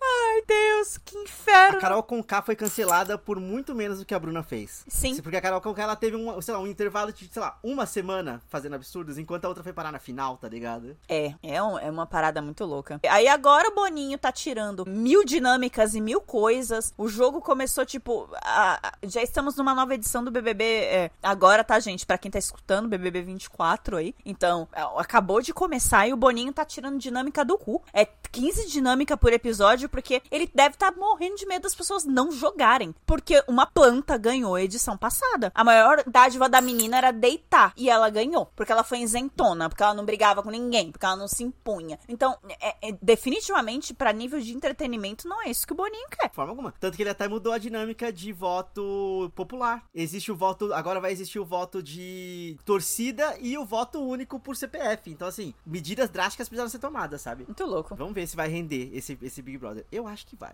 [0.06, 1.78] Ai, Deus, que inferno.
[1.78, 4.84] A Carol Conká foi cancelada por muito menos do que a Bruna fez.
[4.88, 5.20] Sim.
[5.22, 7.86] Porque a Carol Conká, ela teve um, sei lá, um intervalo de, sei lá, uma
[7.86, 10.96] semana fazendo absurdos, enquanto a outra foi parar na final, tá ligado?
[11.08, 13.00] É, é, um, é uma parada muito louca.
[13.10, 16.94] Aí agora o Boninho tá tirando mil dinâmicas e mil coisas.
[16.98, 21.64] O jogo começou, tipo, a, a, já estamos numa nova edição do BBB é, agora,
[21.64, 22.06] tá, gente?
[22.06, 24.16] Pra quem tá escutando, BBB 24 aí.
[24.26, 27.82] Então, é, acabou de começar e o Boninho tá tirando dinâmica do cu.
[27.94, 32.04] É 15 dinâmica por episódio, porque ele deve estar tá morrendo de medo das pessoas
[32.04, 32.94] não jogarem.
[33.06, 35.54] Porque uma planta ganhou a edição passada.
[35.56, 37.72] A maior dádiva da menina era deitar.
[37.78, 38.46] E ela ganhou.
[38.58, 39.70] Porque ela foi isentona.
[39.70, 40.92] Porque ela não brigava com ninguém.
[40.92, 41.98] Porque ela não se impunha.
[42.10, 46.28] Então, é, é, definitivamente, para nível de entretenimento, não é isso que o Boninho quer.
[46.28, 46.74] De forma alguma.
[46.78, 49.86] Tanto que ele até mudou a dinâmica de voto popular.
[49.96, 50.74] Existe o voto.
[50.74, 55.10] Agora vai existir o voto de torcida e o voto único por CPF.
[55.10, 57.46] Então, assim, medidas drásticas precisaram ser tomadas, sabe?
[57.46, 57.96] Muito louco.
[57.96, 59.85] Vamos ver se vai render esse, esse Big Brother.
[59.92, 60.54] Eu acho que vai.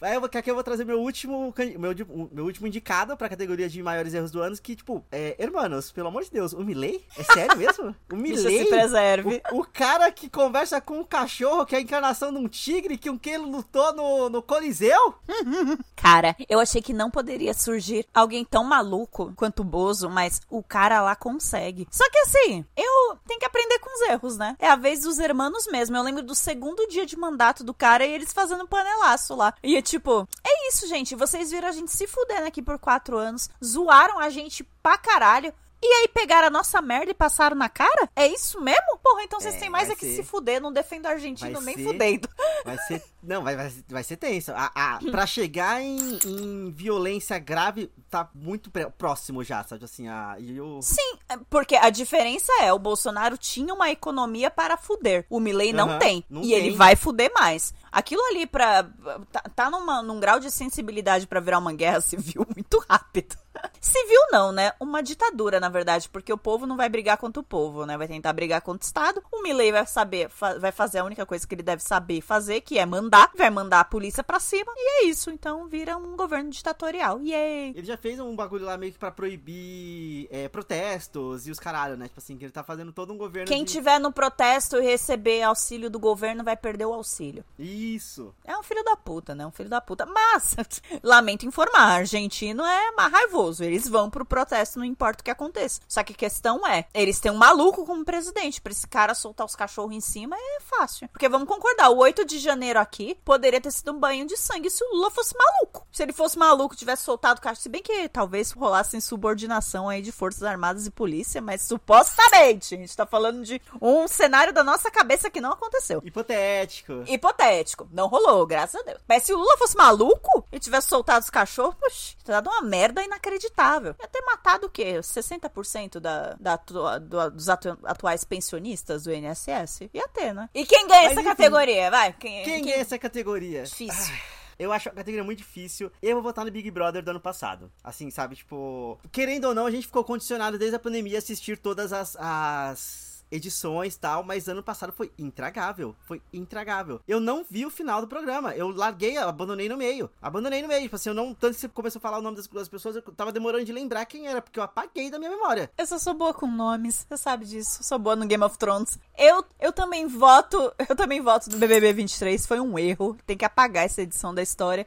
[0.00, 1.94] Aí eu, aqui eu vou trazer meu último, meu,
[2.32, 6.08] meu último indicado pra categoria de maiores erros do ano, que, tipo, é, hermanos, pelo
[6.08, 7.04] amor de Deus, o Milley?
[7.18, 7.94] É sério mesmo?
[8.10, 8.64] O Milley?
[8.64, 9.42] se preserve.
[9.52, 12.96] O, o, cara que conversa com um cachorro, que é a encarnação de um tigre,
[12.96, 15.14] que um que lutou no, no Coliseu?
[15.94, 20.62] cara, eu achei que não poderia surgir alguém tão maluco quanto o Bozo, mas o
[20.62, 21.86] cara lá consegue.
[21.90, 24.56] Só que assim, eu tenho que aprender com os erros, né?
[24.58, 25.96] É a vez dos hermanos mesmo.
[25.96, 29.54] Eu lembro do segundo dia de mandato do cara e eles fazendo panelaço lá.
[29.62, 31.14] E é tipo, é isso, gente.
[31.14, 35.52] Vocês viram a gente se fudendo aqui por quatro anos, zoaram a gente pra caralho.
[35.82, 38.08] E aí pegaram a nossa merda e passaram na cara?
[38.14, 38.98] É isso mesmo?
[39.02, 41.64] Porra, então vocês é, têm mais é que se fuder, não defendo o argentino vai
[41.64, 42.28] nem ser, fudendo.
[42.64, 43.02] Vai ser.
[43.22, 44.52] Não, vai, vai, vai ser tenso.
[44.52, 49.84] A, a, pra chegar em, em violência grave, tá muito próximo já, sabe?
[49.84, 50.80] Assim, a, eu...
[50.82, 55.26] Sim, é, porque a diferença é, o Bolsonaro tinha uma economia para fuder.
[55.28, 56.24] O Milley não tem.
[56.30, 56.52] Não e tem.
[56.52, 57.74] ele vai fuder mais.
[57.92, 58.84] Aquilo ali pra.
[59.32, 63.36] tá, tá numa, num grau de sensibilidade para virar uma guerra civil muito rápido.
[63.80, 64.72] Civil não, né?
[64.78, 67.98] Uma ditadura, na verdade, porque o povo não vai brigar contra o povo, né?
[67.98, 69.22] Vai tentar brigar contra o Estado.
[69.32, 72.60] O Milley vai saber, fa vai fazer a única coisa que ele deve saber fazer,
[72.60, 75.30] que é mandar, vai mandar a polícia pra cima, e é isso.
[75.30, 77.20] Então vira um governo ditatorial.
[77.20, 77.72] Yay!
[77.74, 81.96] Ele já fez um bagulho lá meio que pra proibir é, protestos e os caralho,
[81.96, 82.08] né?
[82.08, 83.48] Tipo assim, que ele tá fazendo todo um governo.
[83.48, 83.72] Quem de...
[83.72, 87.44] tiver no protesto e receber auxílio do governo vai perder o auxílio.
[87.58, 88.34] Isso.
[88.44, 89.46] É um filho da puta, né?
[89.46, 90.06] Um filho da puta.
[90.06, 90.56] Mas,
[91.02, 93.64] lamento informar, argentino é mais raivoso.
[93.64, 95.80] Eles vão pro protesto, não importa o que aconteça.
[95.88, 98.60] Só que a questão é, eles têm um maluco como presidente.
[98.60, 101.08] Pra esse cara soltar os cachorros em cima é fácil.
[101.08, 104.70] Porque vamos concordar, o 8 de janeiro aqui poderia ter sido um banho de sangue
[104.70, 105.86] se o Lula fosse maluco.
[105.92, 107.62] Se ele fosse maluco, tivesse soltado o cachorro.
[107.62, 112.74] Se bem que talvez rolasse insubordinação aí de Forças Armadas e polícia, mas supostamente.
[112.74, 116.00] A gente tá falando de um cenário da nossa cabeça que não aconteceu.
[116.04, 117.04] Hipotético.
[117.06, 117.88] Hipotético.
[117.92, 119.00] Não rolou, graças a Deus.
[119.08, 122.62] Mas se o Lula fosse maluco e tivesse soltado os cachorros, puxa, teria dado uma
[122.62, 123.94] merda inacreditável.
[124.00, 124.98] Ia ter matado o quê?
[124.98, 129.88] 60% da, da, do, dos atu, atuais pensionistas do INSS?
[129.92, 130.48] Ia ter, né?
[130.54, 131.90] E quem ganha Mas, essa enfim, categoria?
[131.90, 132.12] Vai.
[132.12, 133.62] Quem, quem, quem essa categoria?
[133.62, 134.14] Difícil.
[134.14, 134.40] Ah.
[134.58, 135.90] Eu acho a categoria muito difícil.
[136.02, 137.72] Eu vou votar no Big Brother do ano passado.
[137.82, 138.36] Assim, sabe?
[138.36, 142.14] Tipo, querendo ou não, a gente ficou condicionado desde a pandemia a assistir todas as,
[142.20, 145.94] as edições tal, mas ano passado foi intragável.
[146.00, 147.00] Foi intragável.
[147.06, 148.54] Eu não vi o final do programa.
[148.54, 150.10] Eu larguei, abandonei no meio.
[150.20, 150.82] Abandonei no meio.
[150.82, 151.32] Tipo assim, eu não.
[151.34, 153.72] Tanto que você começou a falar o nome das, das pessoas, eu tava demorando de
[153.72, 155.70] lembrar quem era, porque eu apaguei da minha memória.
[155.76, 157.82] Eu só sou boa com nomes, você sabe disso.
[157.82, 158.98] Sou boa no Game of Thrones.
[159.16, 162.46] Eu, eu também voto, eu também voto do BBB 23.
[162.46, 163.16] Foi um erro.
[163.26, 164.86] Tem que apagar essa edição da história.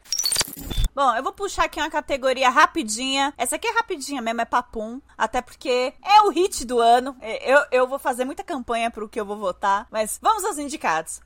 [0.96, 3.34] Bom, eu vou puxar aqui uma categoria rapidinha.
[3.36, 5.02] Essa aqui é rapidinha mesmo, é papum.
[5.18, 7.16] Até porque é o hit do ano.
[7.20, 9.88] É, Eu, eu vou fazer muita campanha pro que eu vou votar.
[9.92, 11.22] Mas vamos aos indicados.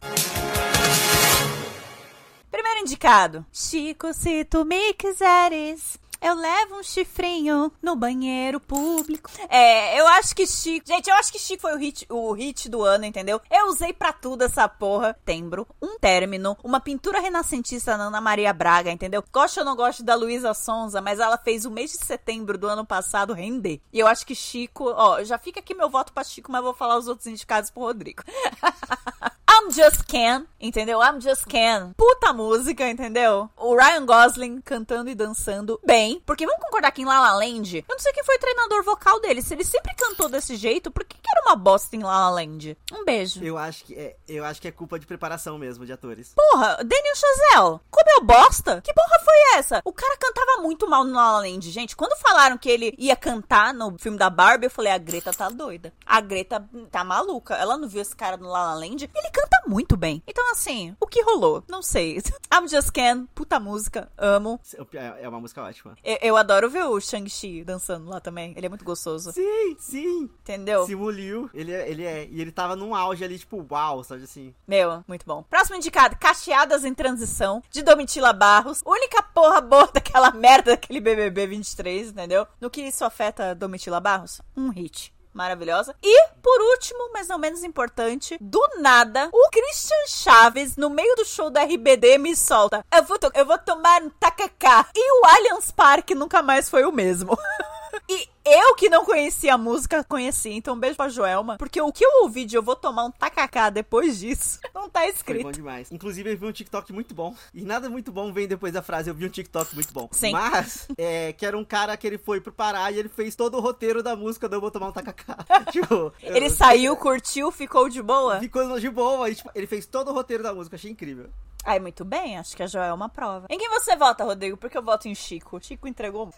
[2.52, 3.46] Primeiro indicado.
[3.52, 5.98] Chico, se tu me quiseres.
[6.22, 9.30] Eu levo um chifrinho no banheiro público.
[9.50, 10.88] É, eu acho que Chico.
[10.88, 13.40] Gente, eu acho que Chico foi o hit, o hit do ano, entendeu?
[13.50, 15.16] Eu usei pra tudo essa porra.
[15.26, 19.24] Tembro, um término, uma pintura renascentista da Ana Maria Braga, entendeu?
[19.32, 22.68] Gosto ou não gosto da Luísa Sonza, mas ela fez o mês de setembro do
[22.68, 23.82] ano passado render.
[23.94, 24.86] E eu acho que Chico.
[24.96, 27.84] Ó, já fica aqui meu voto pra Chico, mas vou falar os outros indicados pro
[27.84, 28.24] Rodrigo.
[29.60, 31.00] I'm Just Ken, entendeu?
[31.02, 31.92] I'm Just Ken.
[31.98, 33.50] Puta música, entendeu?
[33.58, 36.22] O Ryan Gosling cantando e dançando bem.
[36.28, 38.84] Porque vamos concordar que em La La Land, eu não sei quem foi o treinador
[38.84, 39.42] vocal dele.
[39.42, 42.30] Se ele sempre cantou desse jeito, por que, que era uma bosta em La La
[42.30, 42.78] Land?
[42.94, 43.44] Um beijo.
[43.44, 46.34] Eu acho que é, eu acho que é culpa de preparação mesmo de atores.
[46.36, 48.80] Porra, Daniel Chazelle, comeu bosta?
[48.82, 49.82] Que porra foi essa?
[49.84, 51.96] O cara cantava muito mal no La La Land, gente.
[51.96, 55.50] Quando falaram que ele ia cantar no filme da Barbie, eu falei, a Greta tá
[55.50, 55.92] doida.
[56.06, 57.56] A Greta tá maluca.
[57.56, 59.10] Ela não viu esse cara no La La Land?
[59.14, 60.24] Ele canta muito bem.
[60.28, 61.64] Então, assim, o que rolou?
[61.68, 62.22] Não sei.
[62.54, 64.60] I'm Just Ken, puta música, amo.
[64.94, 65.96] É é uma música ótima.
[66.04, 68.54] Eu, eu adoro ver o Shang-Chi dançando lá também.
[68.56, 69.32] Ele é muito gostoso.
[69.32, 70.30] Sim, sim.
[70.42, 70.86] Entendeu?
[70.86, 72.28] Simu Liu, ele é, ele é.
[72.30, 74.54] E ele tava num auge ali, tipo, uau, sabe assim.
[74.68, 75.44] Meu, muito bom.
[75.44, 78.82] Próximo indicado, Cacheadas em Transição, de Domitila Barros.
[78.86, 82.48] Única porra boa daquela merda daquele BBB 23, entendeu?
[82.60, 84.42] No que isso afeta Domitila Barros?
[84.56, 85.14] Um hit.
[85.38, 85.96] Maravilhosa.
[86.02, 91.24] E, por último, mas não menos importante, do nada, o Christian Chaves, no meio do
[91.24, 92.84] show da RBD, me solta.
[92.92, 94.88] Eu vou, eu vou tomar um tacacá.
[94.96, 97.38] E o Allianz Parque nunca mais foi o mesmo.
[98.10, 100.50] E eu que não conhecia a música, conheci.
[100.52, 101.58] Então, um beijo pra Joelma.
[101.58, 105.02] Porque o que eu ouvi de eu vou tomar um tacacá depois disso, não tá
[105.02, 105.44] Foi escrito.
[105.44, 105.92] bom demais.
[105.92, 107.36] Inclusive, eu vi um TikTok muito bom.
[107.54, 110.08] E nada muito bom vem depois da frase, eu vi um TikTok muito bom.
[110.12, 110.32] Sim.
[110.32, 113.58] Mas, é, que era um cara que ele foi pro Pará e ele fez todo
[113.58, 115.38] o roteiro da música do Eu Vou Tomar um Tacacá.
[115.72, 118.40] tipo, Ele eu- saiu, curtiu, ficou de boa?
[118.40, 119.30] Ficou de boa.
[119.30, 121.30] E, tipo, ele fez todo o roteiro da música, achei incrível.
[121.66, 123.46] Ai, muito bem, acho que a Joel é uma prova.
[123.50, 124.56] Em quem você vota, Rodrigo?
[124.56, 125.60] Porque eu voto em Chico.
[125.62, 126.32] Chico entregou.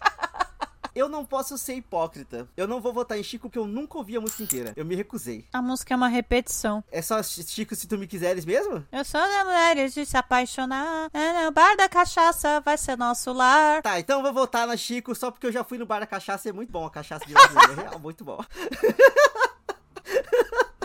[0.94, 2.48] Eu não posso ser hipócrita.
[2.56, 4.72] Eu não vou votar em Chico porque eu nunca ouvi a música inteira.
[4.76, 5.46] Eu me recusei.
[5.52, 6.82] A música é uma repetição.
[6.90, 8.84] É só Chico se tu me quiseres mesmo?
[8.90, 11.10] Eu sou da mulher de se apaixonar.
[11.12, 13.82] É, O bar da cachaça vai ser nosso lar.
[13.82, 16.06] Tá, então eu vou votar na Chico só porque eu já fui no bar da
[16.06, 17.40] cachaça e é muito bom a cachaça de lá.
[17.70, 18.42] é real, muito bom.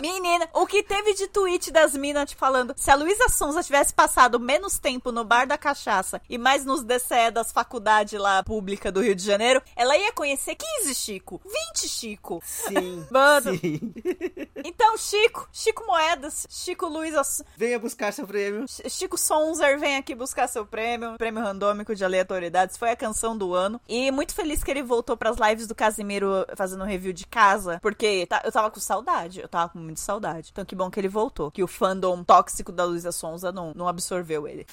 [0.00, 2.74] Menina, o que teve de tweet das minas te falando?
[2.76, 6.82] Se a Luísa Sonza tivesse passado menos tempo no bar da cachaça e mais nos
[6.82, 11.88] DCE das faculdades lá pública do Rio de Janeiro, ela ia conhecer 15 Chico, 20
[11.88, 12.42] Chico.
[12.44, 13.06] Sim.
[13.10, 13.58] Mano.
[13.58, 13.80] Sim.
[14.64, 17.22] Então, Chico, Chico Moedas, Chico Luísa,
[17.56, 18.66] Venha buscar seu prêmio.
[18.88, 22.76] Chico Sonzer vem aqui buscar seu prêmio, prêmio randômico de aleatoriedades.
[22.76, 23.80] Foi a canção do ano.
[23.88, 28.26] E muito feliz que ele voltou pras lives do Casimiro fazendo review de casa, porque
[28.26, 30.50] tá- eu tava com saudade, eu tava com muita saudade.
[30.52, 33.88] Então que bom que ele voltou, que o fandom tóxico da Luísa Sonza não, não
[33.88, 34.66] absorveu ele.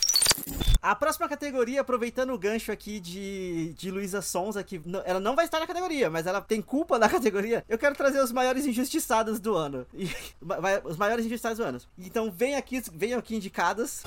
[0.82, 5.46] A próxima categoria, aproveitando o gancho aqui de, de Luísa Sonza, que ela não vai
[5.46, 9.40] estar na categoria, mas ela tem culpa na categoria, eu quero trazer os maiores injustiçados
[9.40, 9.86] do ano.
[10.84, 11.80] Os maiores injustiçados do ano.
[11.98, 14.04] Então vem aqui, venham aqui indicadas.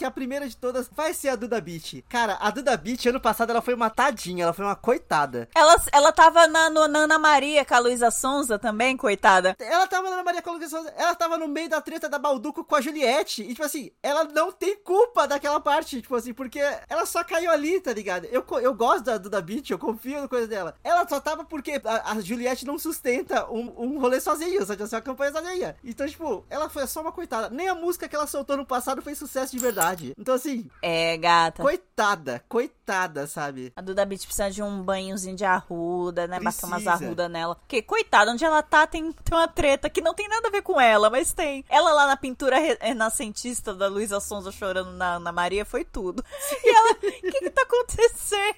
[0.00, 2.02] Que a primeira de todas vai ser a Duda Beat.
[2.08, 5.46] Cara, a Duda Beat, ano passado, ela foi uma tadinha, ela foi uma coitada.
[5.54, 9.54] Ela, ela tava na, no- na Ana Maria com a Luísa Sonza também, coitada.
[9.60, 12.80] Ela tava na Maria Colocação, ela tava no meio da treta da Balduco com a
[12.80, 13.42] Juliette.
[13.42, 17.50] E, tipo assim, ela não tem culpa daquela parte, tipo assim, porque ela só caiu
[17.50, 18.24] ali, tá ligado?
[18.32, 20.74] Eu, eu gosto da Duda Beat, eu confio no coisa dela.
[20.82, 24.88] Ela só tava porque a, a Juliette não sustenta um, um rolê sozinha, só tinha
[24.90, 25.76] uma campanha sozinha.
[25.84, 27.50] Então, tipo, ela foi só uma coitada.
[27.50, 29.89] Nem a música que ela soltou no passado fez sucesso de verdade.
[30.18, 31.62] Então, assim, É, gata.
[31.62, 33.72] coitada, coitada, sabe?
[33.76, 36.38] A Duda Beat precisa de um banhozinho de arruda, né?
[36.40, 37.04] Bater umas Precisa.
[37.06, 37.54] arruda nela.
[37.56, 40.62] Porque, coitada, onde ela tá tem, tem uma treta que não tem nada a ver
[40.62, 41.64] com ela, mas tem.
[41.68, 46.24] Ela lá na pintura re- renascentista da Luísa Sonza chorando na, na Maria foi tudo.
[46.64, 48.54] E ela, o que que tá acontecendo?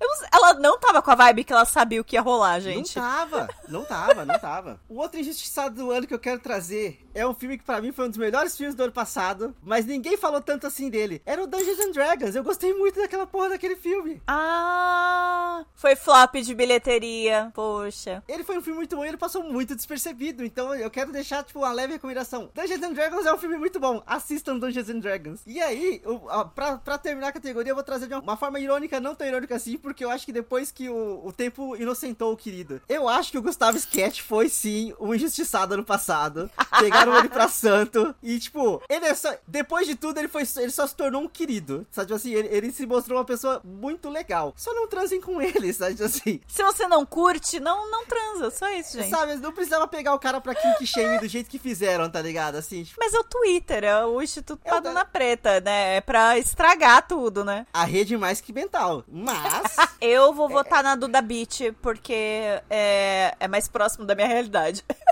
[0.00, 2.96] Não ela não tava com a vibe que ela sabia o que ia rolar, gente.
[2.96, 4.80] Não tava, não tava, não tava.
[4.88, 7.92] O outro injustiçado do ano que eu quero trazer é um filme que pra mim
[7.92, 11.22] foi um dos melhores filmes do ano passado, mas ninguém falou tanto tanto assim dele.
[11.26, 12.34] Era o Dungeons and Dragons.
[12.34, 14.22] Eu gostei muito daquela porra daquele filme.
[14.26, 17.50] Ah, foi flop de bilheteria.
[17.54, 18.22] Poxa.
[18.26, 20.44] Ele foi um filme muito bom e ele passou muito despercebido.
[20.44, 22.50] Então eu quero deixar, tipo, uma leve recomendação.
[22.54, 24.02] Dungeons and Dragons é um filme muito bom.
[24.06, 25.40] Assistam Dungeons and Dragons.
[25.46, 26.18] E aí, eu,
[26.54, 29.26] pra, pra terminar a categoria, eu vou trazer de uma, uma forma irônica, não tão
[29.26, 33.08] irônica assim, porque eu acho que depois que o, o tempo inocentou o querido, eu
[33.08, 36.50] acho que o Gustavo Sketch foi sim o injustiçado ano passado.
[36.80, 38.14] Pegaram ele pra santo.
[38.22, 39.34] E, tipo, ele é só.
[39.46, 41.86] Depois de tudo, ele, foi, ele só se tornou um querido.
[41.90, 44.52] Sabe assim, ele, ele se mostrou uma pessoa muito legal.
[44.56, 46.40] Só não transem com ele, sabe assim.
[46.46, 48.50] Se você não curte, não, não transa.
[48.50, 49.10] Só isso, gente.
[49.10, 52.56] Sabe, não precisava pegar o cara pra kink shame do jeito que fizeram, tá ligado?
[52.56, 55.96] Assim, tipo, Mas é o Twitter, é o Instituto Eu- Paduna Preta, né?
[55.96, 57.66] É pra estragar tudo, né?
[57.72, 59.04] a rede mais que mental.
[59.08, 59.76] Mas.
[60.00, 64.84] Eu vou votar na Duda Beat, porque é, é mais próximo da minha realidade.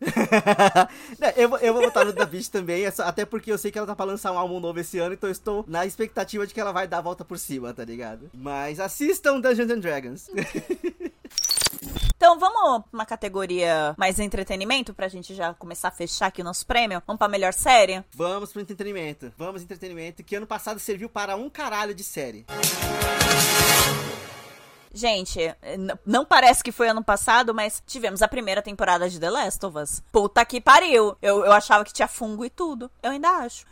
[1.36, 3.78] Eu, vou- eu vou botar no da Beach também, é até porque eu sei que
[3.78, 6.54] ela tá pra lançar um álbum novo esse ano, então eu estou na expectativa de
[6.54, 8.30] que ela vai dar a volta por cima, tá ligado?
[8.34, 10.30] Mas assistam Dungeons and Dragons.
[12.16, 16.44] Então vamos pra uma categoria mais entretenimento, pra gente já começar a fechar aqui o
[16.44, 17.00] nosso prêmio.
[17.06, 18.02] Vamos pra melhor série?
[18.12, 19.32] Vamos pro entretenimento.
[19.38, 22.44] Vamos entretenimento, que ano passado serviu para um caralho de série.
[24.98, 25.38] Gente,
[26.04, 29.78] não parece que foi ano passado, mas tivemos a primeira temporada de The Last of
[29.78, 30.02] Us.
[30.10, 31.16] Puta que pariu!
[31.22, 32.90] Eu, eu achava que tinha fungo e tudo.
[33.00, 33.64] Eu ainda acho.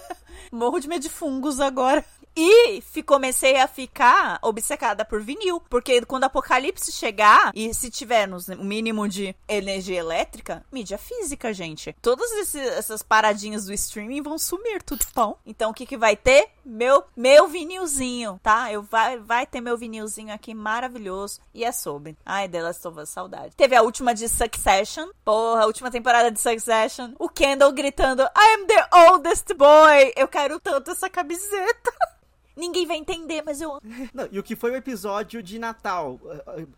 [0.52, 2.04] Morro de medo de fungos agora.
[2.36, 5.60] E comecei a ficar obcecada por vinil.
[5.70, 11.54] Porque quando o apocalipse chegar, e se tivermos o mínimo de energia elétrica, mídia física,
[11.54, 11.94] gente.
[12.02, 15.38] Todas essas paradinhas do streaming vão sumir, tudo bom.
[15.46, 16.48] Então o que, que vai ter?
[16.64, 18.72] Meu, meu vinilzinho, tá?
[18.72, 21.40] Eu vai, vai ter meu vinilzinho aqui maravilhoso.
[21.52, 22.16] E é sobre.
[22.24, 23.54] Ai, The Last of Us, saudade.
[23.56, 25.08] Teve a última de Succession.
[25.24, 27.12] Porra, a última temporada de Succession.
[27.18, 30.12] O Kendall gritando: I am the oldest boy.
[30.16, 31.92] Eu quero tanto essa camiseta.
[32.56, 33.80] Ninguém vai entender, mas eu.
[34.14, 36.20] Não, e o que foi o episódio de Natal,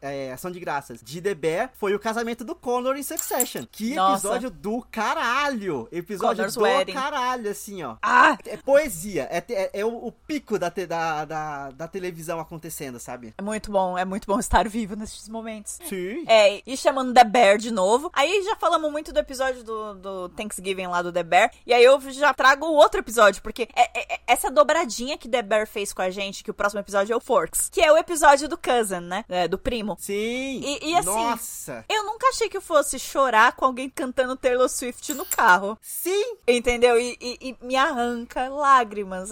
[0.01, 3.65] é, Ação de Graças, de The Bear, foi o casamento do Connor em Succession.
[3.71, 4.27] Que Nossa.
[4.27, 5.89] episódio do caralho!
[5.91, 6.93] Episódio Connor's do Wedding.
[6.93, 7.97] caralho, assim, ó.
[8.03, 8.37] Ah!
[8.47, 12.99] É poesia, é, é, é o, o pico da, te- da, da, da televisão acontecendo,
[12.99, 13.35] sabe?
[13.37, 15.79] É muito bom, é muito bom estar vivo nesses momentos.
[15.89, 16.25] Sim.
[16.27, 18.11] É, e chamando The Bear de novo.
[18.15, 21.51] Aí já falamos muito do episódio do, do Thanksgiving lá do The Bear.
[21.67, 25.29] E aí eu já trago o outro episódio, porque é, é- é essa dobradinha que
[25.29, 27.69] The Bear fez com a gente, que o próximo episódio é o Forks.
[27.71, 29.25] Que é o episódio do cousin, né?
[29.29, 29.97] É, do primo.
[30.01, 30.61] Sim.
[30.63, 31.85] E- e assim- Nossa.
[31.89, 35.79] Eu nunca achei que eu fosse chorar com alguém cantando Taylor Swift no carro.
[35.83, 36.37] Sim.
[36.47, 36.99] Entendeu?
[36.99, 39.31] E, e- e me arranca lágrimas.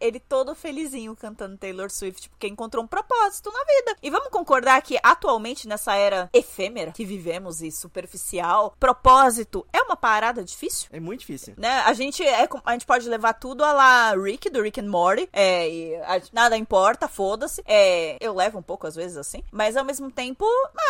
[0.00, 3.96] Ele todo felizinho cantando Taylor Swift, porque encontrou um propósito na vida.
[4.02, 9.96] E vamos concordar que atualmente, nessa era efêmera que vivemos e superficial, propósito é uma
[9.96, 10.88] parada difícil.
[10.92, 11.54] É muito difícil.
[11.56, 11.68] Né?
[11.84, 15.28] A gente é a gente pode levar tudo a lá Rick do Rick and Morty,
[15.32, 17.62] é, e nada importa, foda-se.
[17.66, 20.44] É, eu levo um pouco às vezes assim, mas ao mesmo tempo,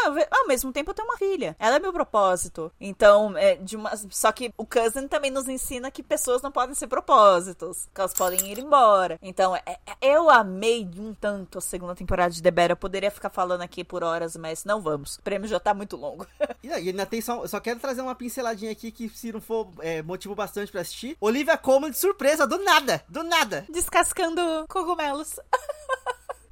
[0.04, 1.56] ah, ao mesmo tempo eu tenho uma filha.
[1.58, 2.70] Ela é meu propósito.
[2.80, 6.74] Então, é, de uma, só que o cousin também nos ensina que pessoas não podem
[6.74, 9.18] ser propósitos, que elas podem ir embora.
[9.22, 12.70] Então, é- é- eu amei de um tanto a segunda temporada de The Bear.
[12.70, 15.16] Eu poderia ficar falando aqui por horas, mas não vamos.
[15.16, 16.26] O prêmio já tá muito longo.
[16.64, 20.00] E ainda tem só, só quero trazer uma pinceladinha aqui que se não for é,
[20.00, 21.14] motivo bastante pra assistir.
[21.20, 23.66] Olivia Colman de surpresa, do nada, do nada.
[23.68, 25.40] Descascando cogumelos.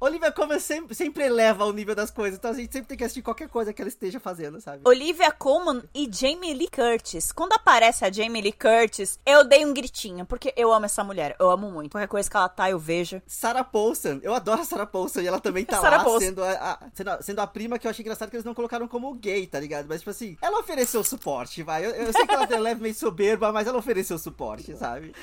[0.03, 3.03] Olivia Colman sempre, sempre eleva o nível das coisas, então a gente sempre tem que
[3.03, 4.81] assistir qualquer coisa que ela esteja fazendo, sabe?
[4.85, 7.31] Olivia Colman e Jamie Lee Curtis.
[7.31, 11.35] Quando aparece a JamieLee Curtis, eu dei um gritinho, porque eu amo essa mulher.
[11.39, 11.91] Eu amo muito.
[11.91, 13.21] Qualquer coisa que ela tá, eu vejo.
[13.25, 16.19] Sarah Paulson, eu adoro a Sarah Paulson e ela também tá Sarah lá Paulson.
[16.25, 18.53] sendo a, a- sendo, a, sendo a prima que eu achei engraçado que eles não
[18.53, 19.85] colocaram como gay, tá ligado?
[19.87, 21.85] Mas tipo assim, ela ofereceu suporte, vai.
[21.85, 25.13] Eu, eu sei que ela é levemente soberba, mas ela ofereceu suporte, sabe?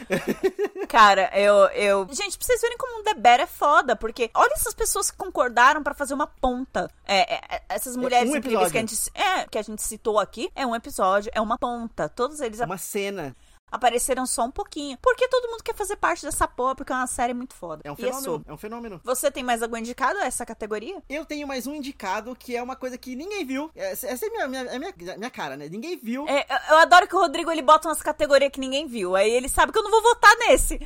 [0.89, 2.07] Cara, eu, eu.
[2.11, 5.17] Gente, pra vocês verem como o The Bear é foda, porque olha essas pessoas que
[5.17, 6.91] concordaram pra fazer uma ponta.
[7.07, 10.19] É, é, é, essas mulheres um incríveis que a, gente, é, que a gente citou
[10.19, 12.09] aqui, é um episódio, é uma ponta.
[12.09, 13.37] Todos eles Uma cena.
[13.71, 14.99] Apareceram só um pouquinho.
[15.03, 17.83] Porque todo mundo quer fazer parte dessa porra, porque é uma série muito foda.
[17.85, 18.51] É um é fenômeno, sobre.
[18.51, 19.01] é um fenômeno.
[19.05, 21.03] Você tem mais algum indicado a essa categoria?
[21.09, 23.71] Eu tenho mais um indicado que é uma coisa que ninguém viu.
[23.75, 25.69] Essa essa é minha, minha, é minha, minha cara, né?
[25.69, 26.27] Ninguém viu.
[26.29, 29.15] É, eu- adoro que o Rodrigo ele bota umas categorias que ninguém viu.
[29.15, 30.81] Aí ele sabe que eu não vou votar nesse.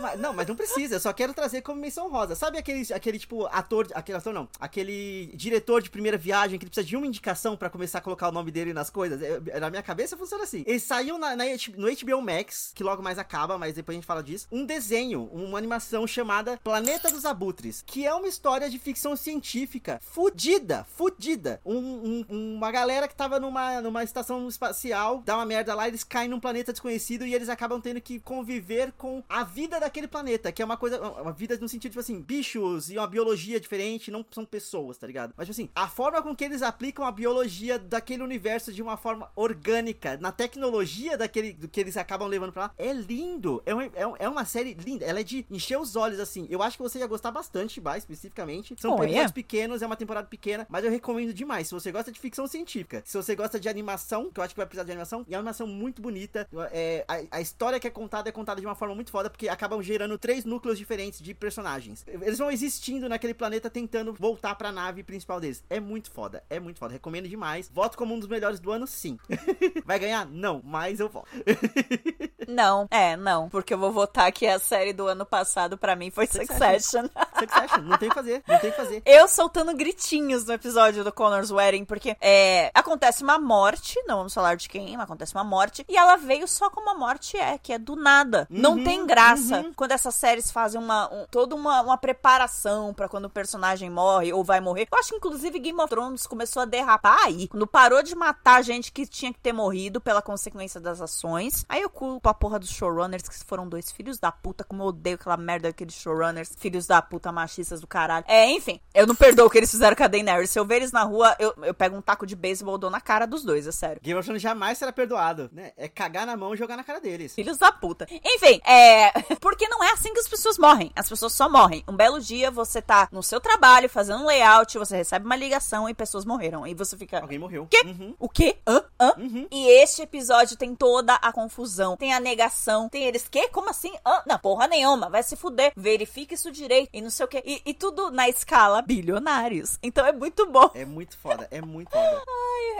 [0.00, 0.96] Mas- não, mas não precisa.
[0.96, 2.34] Eu só quero trazer como menção rosa.
[2.34, 3.86] Sabe aquele, aquele tipo, ator.
[3.94, 4.48] Aquele ator não.
[4.58, 8.28] Aquele diretor de primeira viagem que ele precisa de uma indicação pra começar a colocar
[8.28, 9.20] o nome dele nas coisas?
[9.22, 10.64] Eu- na minha cabeça funciona assim.
[10.66, 11.44] Eles saíam na, na
[11.76, 15.24] no HBO Max, que logo mais acaba, mas depois a gente fala disso, um desenho,
[15.32, 21.60] uma animação chamada Planeta dos Abutres, que é uma história de ficção científica fudida, fudida.
[21.64, 26.02] Um, um- uma galera que tava numa, numa estação espacial, dá uma merda lá, eles
[26.04, 30.50] caem num planeta desconhecido e eles acabam tendo que conviver com a vida daquele planeta,
[30.50, 34.10] que é uma coisa, uma vida no sentido, tipo assim, bichos e uma biologia diferente,
[34.10, 35.34] não são pessoas, tá ligado?
[35.36, 38.96] Mas, tipo assim, a forma com que eles aplicam a biologia daquele universo de uma
[38.96, 43.62] forma orgânica, na tecnologia daquele, do que eles acabam levando pra lá, é lindo.
[43.66, 45.04] É, um- é, um- é uma série linda.
[45.04, 46.46] Ela é de encher os olhos, assim.
[46.50, 48.74] Eu acho que você ia gostar bastante, vai, especificamente.
[48.78, 49.04] São Olha.
[49.06, 51.68] episódios pequenos, é uma temporada pequena, mas eu recomendo demais.
[51.68, 54.60] Se você gosta de ficção científica, se você gosta de animação, que eu acho que
[54.60, 56.46] vai precisar de animação, e é uma animação muito bonita.
[56.70, 59.48] É, a, a história que é contada é contada de uma forma muito foda, porque
[59.48, 62.04] acabam gerando três núcleos diferentes de personagens.
[62.06, 65.62] Eles vão existindo naquele planeta tentando voltar pra nave principal deles.
[65.68, 66.92] É muito foda, é muito foda.
[66.92, 67.70] Recomendo demais.
[67.72, 69.18] Voto como um dos melhores do ano, sim.
[69.84, 70.26] vai ganhar?
[70.26, 71.28] Não, mas eu voto.
[72.46, 73.48] Não, é, não.
[73.48, 77.06] Porque eu vou votar que a série do ano passado pra mim foi Succession.
[77.38, 79.02] Succession, não tem o que fazer, não tem o que fazer.
[79.06, 84.34] Eu soltando gritinhos no episódio do Connor's Wedding, porque é, acontece uma morte, não vamos
[84.34, 87.58] falar de quem, mas acontece uma morte, e ela veio só como a morte é,
[87.58, 88.46] que é do nada.
[88.50, 93.26] não tem graça quando essas séries fazem uma, um- toda uma, uma preparação pra quando
[93.26, 94.86] o personagem morre ou vai morrer.
[94.90, 98.62] Eu acho que, inclusive, Game of Thrones começou a derrapar aí, quando parou de matar
[98.62, 101.64] gente que tinha que ter morrido pela consequência das ações.
[101.68, 105.16] Aí culpo a porra dos showrunners, que foram dois filhos da puta, como eu odeio
[105.16, 108.24] aquela merda daqueles showrunners, filhos da puta machistas do caralho.
[108.28, 110.50] É, enfim, eu não perdoo o que eles fizeram com a Daenerys.
[110.50, 112.90] Se eu ver eles na rua, eu, eu pego um taco de beisebol e dou
[112.90, 114.00] na cara dos dois, é sério.
[114.02, 115.72] Game of Thrones jamais será perdoado, né?
[115.76, 117.34] É cagar na mão e jogar na cara deles.
[117.34, 118.06] Filhos da puta.
[118.10, 119.12] Enfim, é.
[119.40, 120.90] Porque não é assim que as pessoas morrem.
[120.94, 121.84] As pessoas só morrem.
[121.88, 125.88] Um belo dia você tá no seu trabalho fazendo um layout, você recebe uma ligação
[125.88, 126.66] e pessoas morreram.
[126.66, 127.20] E você fica.
[127.20, 127.66] Alguém morreu.
[127.70, 127.82] Quê?
[127.84, 128.14] Uhum.
[128.18, 128.56] O quê?
[128.66, 128.82] Hã?
[129.00, 129.14] Hã?
[129.50, 131.73] E este episódio tem toda a confusão.
[131.96, 132.88] Tem a negação.
[132.88, 133.48] Tem eles, quê?
[133.48, 133.92] Como assim?
[134.06, 134.22] Hã?
[134.26, 135.08] Não, porra nenhuma.
[135.10, 135.72] Vai se fuder.
[135.76, 136.88] Verifique isso direito.
[136.92, 137.42] E não sei o quê.
[137.44, 139.78] E, e tudo na escala bilionários.
[139.82, 140.70] Então é muito bom.
[140.74, 142.22] É muito foda, é muito foda.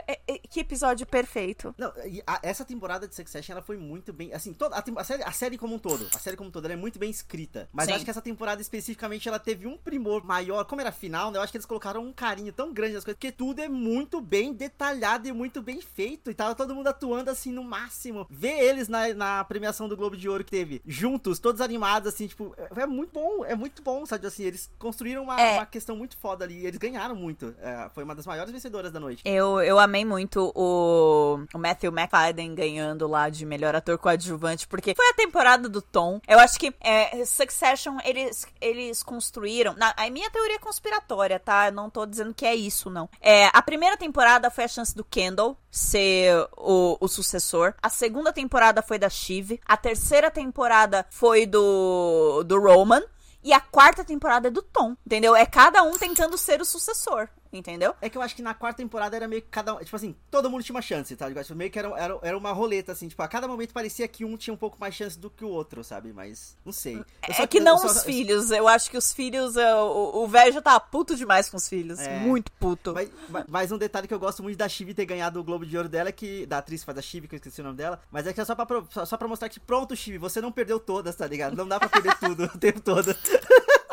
[0.06, 1.74] É- é- que episódio perfeito.
[1.78, 1.90] Não,
[2.26, 5.32] a- essa temporada de Succession, ela foi muito bem, assim, toda a, a série, a
[5.32, 7.68] série como um todo, a série como um todo, ela é muito bem escrita.
[7.72, 11.38] Mas acho que essa temporada especificamente, ela teve um primor maior, como era final, né,
[11.38, 14.20] eu acho que eles colocaram um carinho tão grande nas coisas, porque tudo é muito
[14.20, 18.26] bem detalhado e muito bem feito, e tava todo mundo atuando, assim, no máximo.
[18.28, 22.26] Ver eles na, na premiação do Globo de Ouro que teve, juntos, todos animados, assim,
[22.26, 25.54] tipo, é, é muito bom, é muito bom, sabe, assim, eles construíram uma, É.
[25.54, 27.54] uma questão muito foda ali, eles ganharam muito.
[27.60, 29.22] É, foi uma das maiores vencedoras da noite.
[29.24, 34.94] Eu, eu amei muito o, o Matthew McFadden ganhando lá de melhor ator coadjuvante, porque
[34.94, 36.20] foi a temporada do Tom.
[36.26, 39.74] Eu acho que é, Succession, eles, eles construíram.
[39.74, 41.68] Na, a minha teoria é conspiratória, tá?
[41.68, 43.08] Eu não tô dizendo que é isso, não.
[43.20, 47.74] É, a primeira temporada foi a chance do Kendall ser o, o sucessor.
[47.82, 49.58] A segunda temporada foi da Shiv.
[49.66, 53.02] A terceira temporada foi do, do Roman.
[53.42, 55.36] E a quarta temporada é do Tom, entendeu?
[55.36, 57.94] É cada um tentando ser o sucessor, entendeu?
[58.00, 59.78] É que eu acho que na quarta temporada era meio que cada um.
[59.78, 61.28] Tipo assim, todo mundo tinha uma chance, tá?
[61.32, 63.08] Tipo, meio que era, era, era uma roleta, assim.
[63.08, 65.48] Tipo, a cada momento parecia que um tinha um pouco mais chance do que o
[65.48, 66.12] outro, sabe?
[66.12, 67.02] Mas não sei.
[67.22, 68.50] É só- que eu não só- os filhos.
[68.50, 69.56] Eu acho que os filhos.
[69.56, 71.98] é, O o velho já tá puto demais com os filhos.
[71.98, 72.18] É.
[72.20, 72.92] Muito puto.
[72.94, 75.64] Mas, mas- mas um detalhe que eu gosto muito da Chive ter ganhado o Globo
[75.66, 76.46] de Ouro dela é que.
[76.46, 78.00] Da atriz que faz a Chive, que eu esqueci o nome dela.
[78.10, 80.50] Mas é que é só pra, só, só pra mostrar que, pronto, Chive, você não
[80.52, 81.56] perdeu todas, tá ligado?
[81.56, 83.14] Não dá pra perder tudo o tempo todo.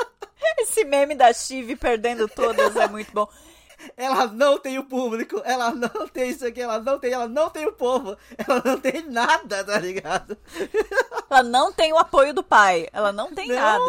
[0.72, 3.28] Esse meme da Chive perdendo todas é muito bom.
[3.98, 7.50] Ela não tem o público, ela não tem isso aqui, ela não tem, ela não
[7.50, 10.38] tem o povo, ela não tem nada, tá ligado?
[11.30, 12.88] Ela não tem o apoio do pai.
[12.94, 13.84] Ela não tem nada.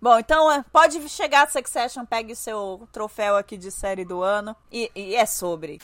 [0.00, 4.22] Bom, então é, pode chegar a Succession, pegue o seu troféu aqui de série do
[4.22, 4.56] ano.
[4.72, 5.78] E, e é sobre.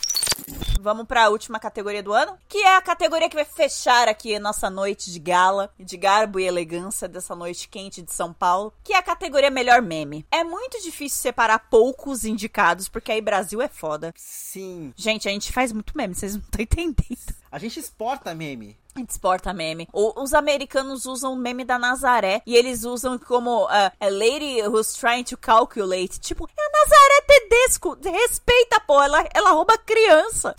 [0.81, 4.41] Vamos pra última categoria do ano, que é a categoria que vai fechar aqui a
[4.41, 8.93] nossa noite de gala, de garbo e elegância dessa noite quente de São Paulo, que
[8.93, 10.27] é a categoria melhor meme.
[10.31, 14.13] É muito difícil separar poucos indicados, porque aí Brasil é foda.
[14.17, 14.93] Sim.
[14.97, 17.44] Gente, a gente faz muito meme, vocês não estão entendendo.
[17.55, 18.77] A gente exporta meme.
[18.97, 19.89] A gente exporta meme.
[19.93, 24.61] O- os americanos usam o meme da Nazaré e eles usam como ah, a lady
[24.67, 26.19] who's trying to calculate.
[26.19, 27.97] Tipo, é a Nazaré Tedesco.
[28.03, 29.01] Respeita, pô.
[29.01, 30.57] Ela, ela rouba criança.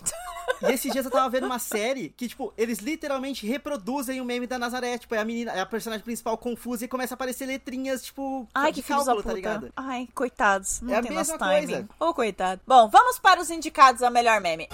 [0.62, 4.46] E esses dias eu tava vendo uma série que, tipo, eles literalmente reproduzem o meme
[4.46, 4.96] da Nazaré.
[4.96, 8.48] Tipo, é a menina, é a personagem principal confusa e começa a aparecer letrinhas, tipo,
[8.54, 9.70] Ai, que cálculo, tá ligado?
[9.76, 10.80] Ai, coitados.
[10.80, 11.66] Não É a tem nosso mesma timing.
[11.66, 11.88] coisa.
[12.00, 12.60] Ô, coitado.
[12.66, 14.66] Bom, vamos para os indicados a melhor meme.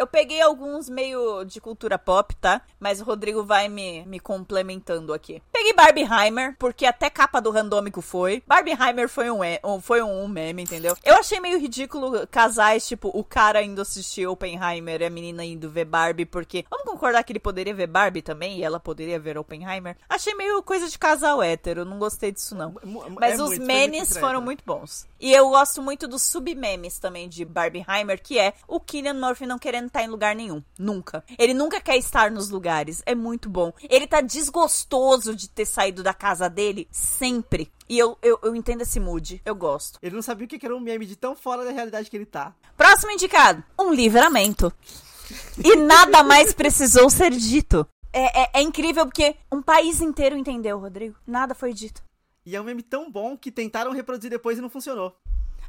[0.00, 2.62] Eu peguei alguns meio de cultura pop, tá?
[2.80, 5.42] Mas o Rodrigo vai me, me complementando aqui.
[5.52, 8.42] Peguei Barbieheimer, porque até capa do randômico foi.
[8.46, 9.40] Barbieheimer foi um,
[9.82, 10.96] foi um meme, entendeu?
[11.04, 15.68] Eu achei meio ridículo casais, tipo, o cara indo assistir Oppenheimer e a menina indo
[15.68, 19.36] ver Barbie, porque vamos concordar que ele poderia ver Barbie também e ela poderia ver
[19.36, 19.98] Oppenheimer.
[20.08, 22.74] Achei meio coisa de casal hétero, não gostei disso não.
[22.82, 25.06] Mu- Mas é os muito, memes muito foram muito bons.
[25.20, 29.58] E eu gosto muito dos submemes também de Barbieheimer, que é o Killian Murphy não
[29.58, 30.62] querendo estar em lugar nenhum.
[30.78, 31.24] Nunca.
[31.38, 33.02] Ele nunca quer estar nos lugares.
[33.04, 33.72] É muito bom.
[33.88, 37.70] Ele tá desgostoso de ter saído da casa dele sempre.
[37.88, 39.42] E eu, eu, eu entendo esse mood.
[39.44, 39.98] Eu gosto.
[40.02, 42.16] Ele não sabia o que que era um meme de tão fora da realidade que
[42.16, 42.54] ele tá.
[42.76, 44.72] Próximo indicado: um livramento.
[45.62, 47.86] E nada mais precisou ser dito.
[48.12, 51.16] É, é, é incrível porque um país inteiro entendeu, Rodrigo.
[51.26, 52.02] Nada foi dito.
[52.44, 55.14] E é um meme tão bom que tentaram reproduzir depois e não funcionou.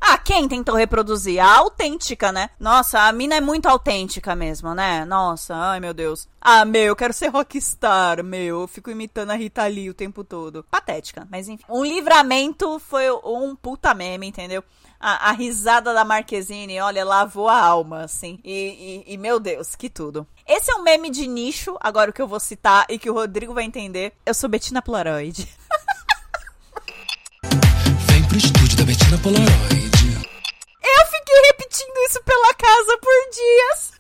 [0.04, 1.40] Ah, quem tentou reproduzir?
[1.40, 2.50] A autêntica, né?
[2.60, 5.06] Nossa, a mina é muito autêntica mesmo, né?
[5.06, 6.28] Nossa, ai meu Deus.
[6.42, 8.62] Ah, meu, eu quero ser rockstar, meu.
[8.62, 10.66] Eu fico imitando a Rita Lee o tempo todo.
[10.72, 11.64] Patética, mas enfim.
[11.70, 14.64] Um livramento foi um puta meme, entendeu?
[15.00, 18.40] A, a risada da Marquezine, olha, lavou a alma, assim.
[18.44, 20.26] E, e- e, meu Deus, que tudo.
[20.48, 23.14] Esse é um meme de nicho, agora o que eu vou citar e que o
[23.14, 24.14] Rodrigo vai entender.
[24.26, 25.48] Eu sou Betina Polaroid.
[28.08, 29.91] Vem pro estúdio da Betina Polaroid.
[30.84, 33.92] Eu fiquei repetindo isso pela casa por dias.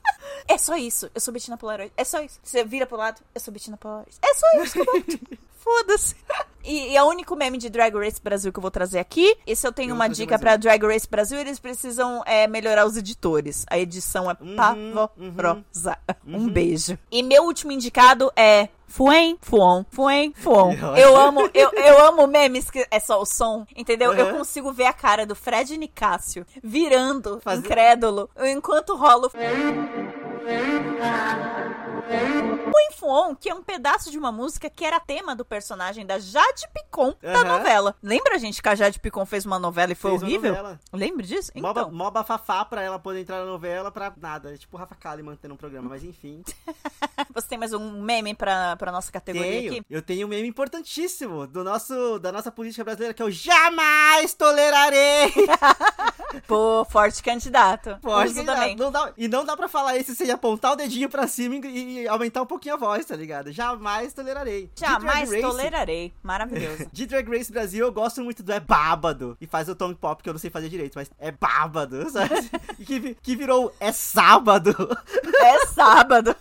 [0.48, 1.10] É só isso.
[1.14, 1.94] Eu sou Betina Polaroid.
[1.96, 2.40] É só isso.
[2.44, 4.18] Você vira pro lado, eu sou Betina Polaroid.
[4.22, 4.80] É só isso.
[5.64, 6.16] Foda-se.
[6.64, 9.36] E, e é o único meme de Drag Race Brasil que eu vou trazer aqui.
[9.47, 12.86] E se eu tenho Eu uma dica pra Drag Race Brasil, eles precisam é, melhorar
[12.86, 13.66] os editores.
[13.70, 15.97] A edição é Uhum, pavorosa.
[16.26, 16.97] Um beijo.
[17.12, 20.74] E meu último indicado é Fuen, Fuon, Fuen, Fuon.
[20.97, 24.14] Eu amo, eu, eu amo memes que é só o som, entendeu?
[24.14, 24.38] Eu Uhum.
[24.39, 29.32] consigo ver a cara do Fred Nicásio virando, Fazer- incrédulo, enquanto rola o
[32.12, 36.20] o Infuon, que é um pedaço de uma música que era tema do personagem da
[36.20, 37.95] Jade Picon da novela.
[38.01, 40.78] Lembra, gente, que a Jade Picon fez uma novela e foi Fez horrível?
[40.91, 41.51] Lembra disso?
[41.55, 44.53] Mó Então, Mó bafafá pra ela poder entrar na novela pra nada.
[44.53, 46.43] É tipo o Rafa Kalimann tendo um programa, mas enfim.
[47.34, 49.72] você tem mais um meme pra, pra nossa categoria Tenho.
[49.72, 49.86] aqui?
[49.89, 54.34] Eu tenho um meme importantíssimo do nosso, da nossa política brasileira, que é o jamais
[54.34, 55.32] tolerarei.
[56.47, 57.97] Pô, forte candidato.
[58.01, 58.76] Que também.
[58.76, 62.01] não dá, e não dá pra falar esse sem apontar o dedinho pra cima e,
[62.01, 63.52] e aumentar um pouquinho a voz, tá ligado?
[63.52, 64.70] Jamais tolerarei.
[64.76, 66.14] Jamais Race- tolerarei.
[66.24, 66.88] Maravilhoso.
[66.93, 69.38] De Drag Race Brasil, eu gosto muito do É Bábado.
[69.41, 72.30] E faz o Tom Pop, que eu não sei fazer direito, mas é Bábado, sabe?
[72.86, 74.72] Que, que virou É Sábado.
[75.43, 76.36] É sábado.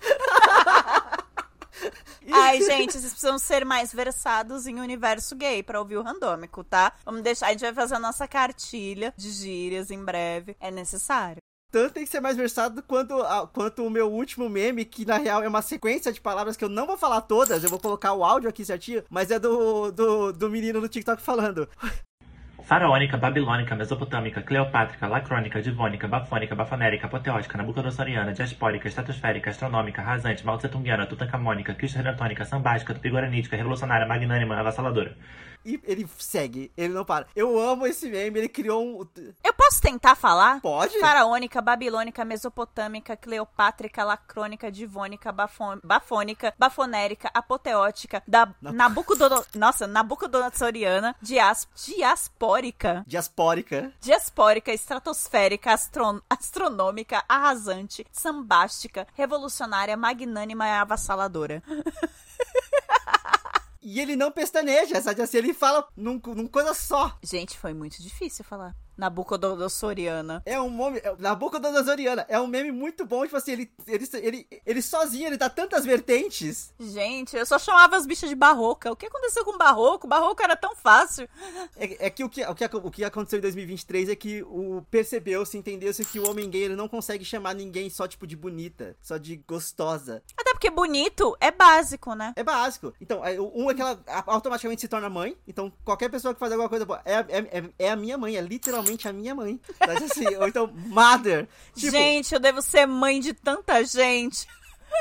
[2.33, 6.93] Ai, gente, vocês precisam ser mais versados em universo gay pra ouvir o randômico, tá?
[7.05, 10.57] Vamos deixar, a gente vai fazer a nossa cartilha de gírias em breve.
[10.61, 11.41] É necessário.
[11.71, 15.19] Tanto tem que ser mais versado quanto, a- quanto o meu último meme, que na
[15.19, 18.13] real é uma sequência de palavras que eu não vou falar todas, eu vou colocar
[18.13, 21.69] o áudio aqui certinho, mas é do, do, do menino do TikTok falando.
[22.65, 31.07] Faraônica, babilônica, mesopotâmica, cleopátrica, lacrônica, divônica, bafônica, bafonérica, apoteótica, nabucodossoriana, diaspórica, estratosférica, astronômica, rasante, maltzetunguiana,
[31.07, 35.17] tutancamônica, cristo-redentónica, sambástica, tupigoranítica, revolucionária, magnânima, avassaladora.
[35.65, 37.27] E ele segue, ele não para.
[37.37, 39.07] Eu amo esse meme, ele criou um.
[39.45, 40.61] Eu posso tentar falar?
[40.61, 40.99] Pode?
[40.99, 49.45] Faraônica, babilônica, mesopotâmica, cleopátrica, lacrônica, divônica, bafo- bafônica, bafonérica, apoteótica, da Nabucodono...
[49.55, 51.69] Nossa, nabucodonosoriana, dias...
[51.87, 53.93] diaspórica, Diaspórica.
[54.01, 56.21] diaspórica, estratosférica, astron...
[56.29, 61.63] astronômica, arrasante, sambástica, revolucionária, magnânima e avassaladora.
[63.93, 65.39] E ele não pestaneja, sabe assim?
[65.39, 67.19] Ele fala num, num coisa só.
[67.25, 68.73] Gente, foi muito difícil falar.
[69.01, 70.43] Nabucodonosoriana.
[70.45, 70.99] É um meme.
[70.99, 72.27] É, na boca da Nazoriana.
[72.29, 73.25] É um meme muito bom.
[73.25, 76.73] Tipo assim, ele, ele, ele, ele sozinho, ele dá tantas vertentes.
[76.79, 78.93] Gente, eu só chamava as bichas de barroca.
[78.93, 80.07] O que aconteceu com barroco?
[80.07, 81.27] Barroco era tão fácil.
[81.77, 84.83] É, é que, o que o que o que aconteceu em 2023 é que o
[84.91, 88.97] percebeu-se, entendeu-se que o homem gay ele não consegue chamar ninguém só tipo de bonita,
[89.01, 90.23] só de gostosa.
[90.37, 92.35] Até porque bonito é básico, né?
[92.37, 92.93] É básico.
[93.01, 93.23] Então,
[93.55, 95.37] um é que ela automaticamente se torna mãe.
[95.49, 98.37] Então, qualquer pessoa que faz alguma coisa boa é, é, é, é a minha mãe,
[98.37, 99.61] é literalmente a minha mãe.
[99.79, 100.37] Sabe assim?
[100.37, 101.49] Ou então, mother.
[101.75, 104.47] Tipo, Gente, eu devo ser mãe de tanta gente.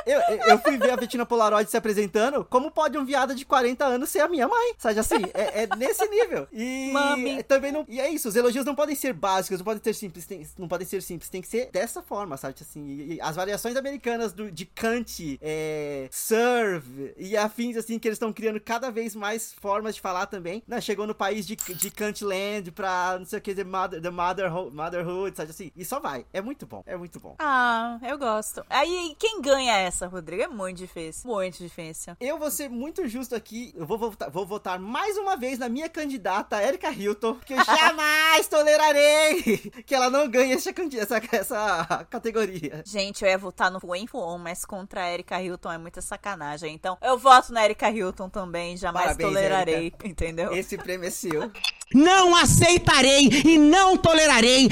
[0.06, 2.44] Eu, eu- fui ver a Bettina Polaroid se apresentando.
[2.46, 4.74] Como pode um viado de 40 anos ser a minha mãe?
[4.78, 5.16] Sabe assim?
[5.34, 6.48] É, é nesse nível.
[6.52, 7.44] E Mami.
[7.44, 7.86] também não.
[7.88, 10.68] E é isso, os elogios não podem ser básicos, não podem ser simples, tem- não
[10.68, 12.56] podem ser simples, tem que ser dessa forma, sabe?
[12.60, 18.08] Assim, e- e as variações americanas do, de Kant, é, serve e afins, assim, que
[18.08, 20.64] eles estão criando cada vez mais formas de falar também.
[20.68, 20.80] Né?
[20.82, 24.76] Chegou no país de, de Kantland pra não sei o que, the, mother, the motherhood,
[24.76, 25.72] motherhood, sabe assim?
[25.76, 26.26] E só vai.
[26.34, 27.36] É muito bom, é muito bom.
[27.40, 28.64] Ah, eu gosto.
[28.70, 30.44] Aí, quem ganha essa, Rodrigo?
[30.44, 31.30] É muito difícil.
[31.30, 32.16] Muito difícil.
[32.20, 33.74] Eu vou ser muito justo aqui.
[33.76, 37.64] Eu vou votar, vou votar mais uma vez na minha candidata, Erika Hilton, porque eu
[37.66, 42.84] jamais tolerarei que ela não ganhe essa, essa, essa categoria.
[42.86, 46.74] Gente, eu ia votar no Wen Fuon, mas contra a Erika Hilton é muita sacanagem.
[46.74, 50.08] Então, eu voto na Erika Hilton também, jamais Parabéns, tolerarei, Erika.
[50.08, 50.54] entendeu?
[50.54, 51.52] Esse prêmio é seu.
[51.94, 54.70] Não aceitarei e não tolerarei.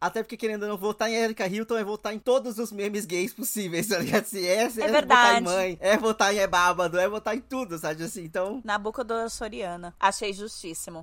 [0.00, 3.04] Até porque, querendo ou não, votar em Erika Hilton é votar em todos os memes
[3.04, 4.24] gays possíveis, tá ligado?
[4.24, 5.44] Se é, é, votar em verdade.
[5.44, 8.22] mãe, é votar em é bábado, é votar em tudo, sabe assim?
[8.22, 9.94] Então, Nabucodonosor Soriana.
[9.98, 11.02] Achei justíssimo.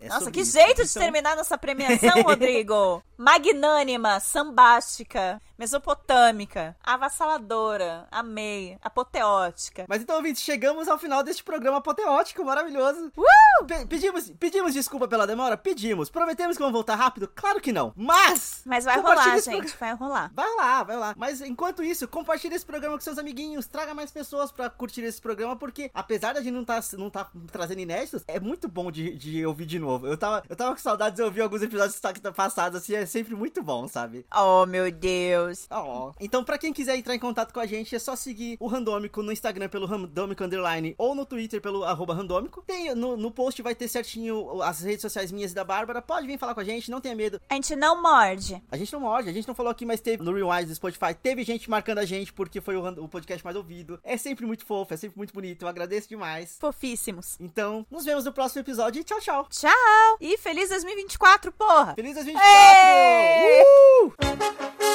[0.00, 0.52] É Nossa, que isso.
[0.52, 3.02] jeito de Então- terminar nossa premiação, Rodrigo!
[3.16, 9.86] Magnânima, sambástica, mesopotâmica, avassaladora, amei, apoteótica.
[9.88, 13.10] Mas então, ouvintes, chegamos ao final deste programa apoteótico maravilhoso.
[13.66, 15.56] Pe- pedimos, pedimos desculpa pela demora?
[15.56, 16.08] Pedimos.
[16.10, 17.26] Prometemos que vamos voltar rápido?
[17.34, 17.92] Claro que não.
[17.96, 18.62] Mas.
[18.64, 20.30] Mas vai rolar, gente, programa- vai rolar.
[20.32, 21.14] Vai lá, vai lá.
[21.16, 23.66] Mas enquanto isso, compartilhe esse programa com seus amiguinhos.
[23.66, 27.28] Traga mais pessoas pra curtir esse programa, porque apesar da gente não tá, não tá
[27.50, 30.06] trazendo inéditos, é muito bom de, de ouvir de novo.
[30.06, 32.00] Eu tava, eu tava com saudades de ouvir alguns episódios
[32.34, 34.24] passados, assim, é sempre muito bom, sabe?
[34.34, 35.66] Oh, meu Deus.
[35.70, 36.12] Ó.
[36.20, 39.22] Então, pra quem quiser entrar em contato com a gente, é só seguir o Randômico
[39.22, 42.62] no Instagram pelo Randômico Underline ou no Twitter pelo arroba Randômico.
[42.66, 46.02] Tem, no, no post vai ter certinho as redes sociais minhas e da Bárbara.
[46.02, 47.40] Pode vir falar com a gente, não tenha medo.
[47.48, 48.62] A gente não morde.
[48.70, 51.14] A gente não morde, a gente não falou aqui, mas teve no Rewind do Spotify,
[51.14, 53.98] teve gente marcando a gente porque foi o, o podcast mais ouvido.
[54.02, 55.62] É sempre muito fofo, é sempre muito bonito.
[55.62, 56.56] Eu agradeço demais.
[56.60, 57.36] Fofíssimos.
[57.40, 59.37] Então, nos vemos no próximo episódio e tchau, tchau.
[59.50, 60.16] Tchau!
[60.20, 61.94] E feliz 2024, porra!
[61.94, 62.42] Feliz 2024!
[62.42, 63.62] Ê!
[63.62, 64.87] Uh!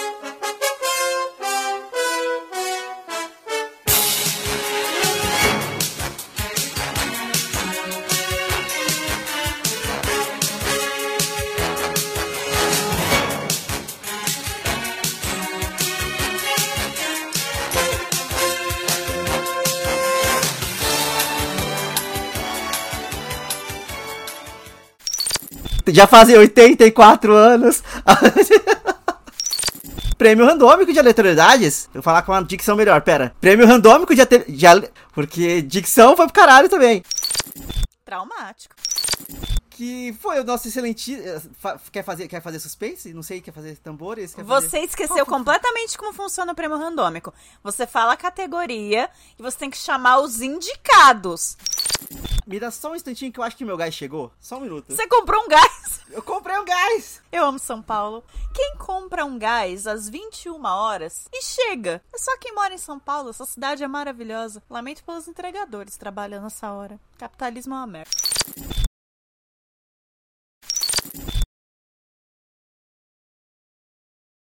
[25.87, 27.83] Já fazem 84 anos.
[30.17, 31.85] Prêmio randômico de aleatoriedades.
[31.87, 33.33] Eu vou falar com uma dicção melhor, pera.
[33.41, 37.03] Prêmio randômico de, ate- de ale- Porque dicção foi pro caralho também.
[38.05, 38.75] Traumático.
[39.83, 41.13] Que foi o nosso excelente.
[41.13, 43.13] eh, fa- Quer fazer, quer fazer suspense?
[43.13, 44.33] Não sei, quer fazer tambores?
[44.33, 44.69] Quer fazer...
[44.69, 47.33] Você esqueceu completamente como funciona o prêmio randômico.
[47.61, 51.57] Você fala a categoria e você tem que chamar os indicados.
[52.47, 54.31] Me dá só um instantinho que eu acho que meu gás chegou.
[54.39, 54.85] Só um minuto.
[54.95, 55.99] Você comprou um gás?
[56.13, 57.21] Eu comprei um gás!
[57.31, 58.23] Eu amo São Paulo.
[58.53, 62.01] Quem compra um gás às 21 horas e chega?
[62.13, 63.31] É só quem mora em São Paulo.
[63.31, 64.61] Essa cidade é maravilhosa.
[64.69, 66.99] Lamento pelos entregadores trabalhando nessa hora.
[67.17, 68.11] Capitalismo é uma merda.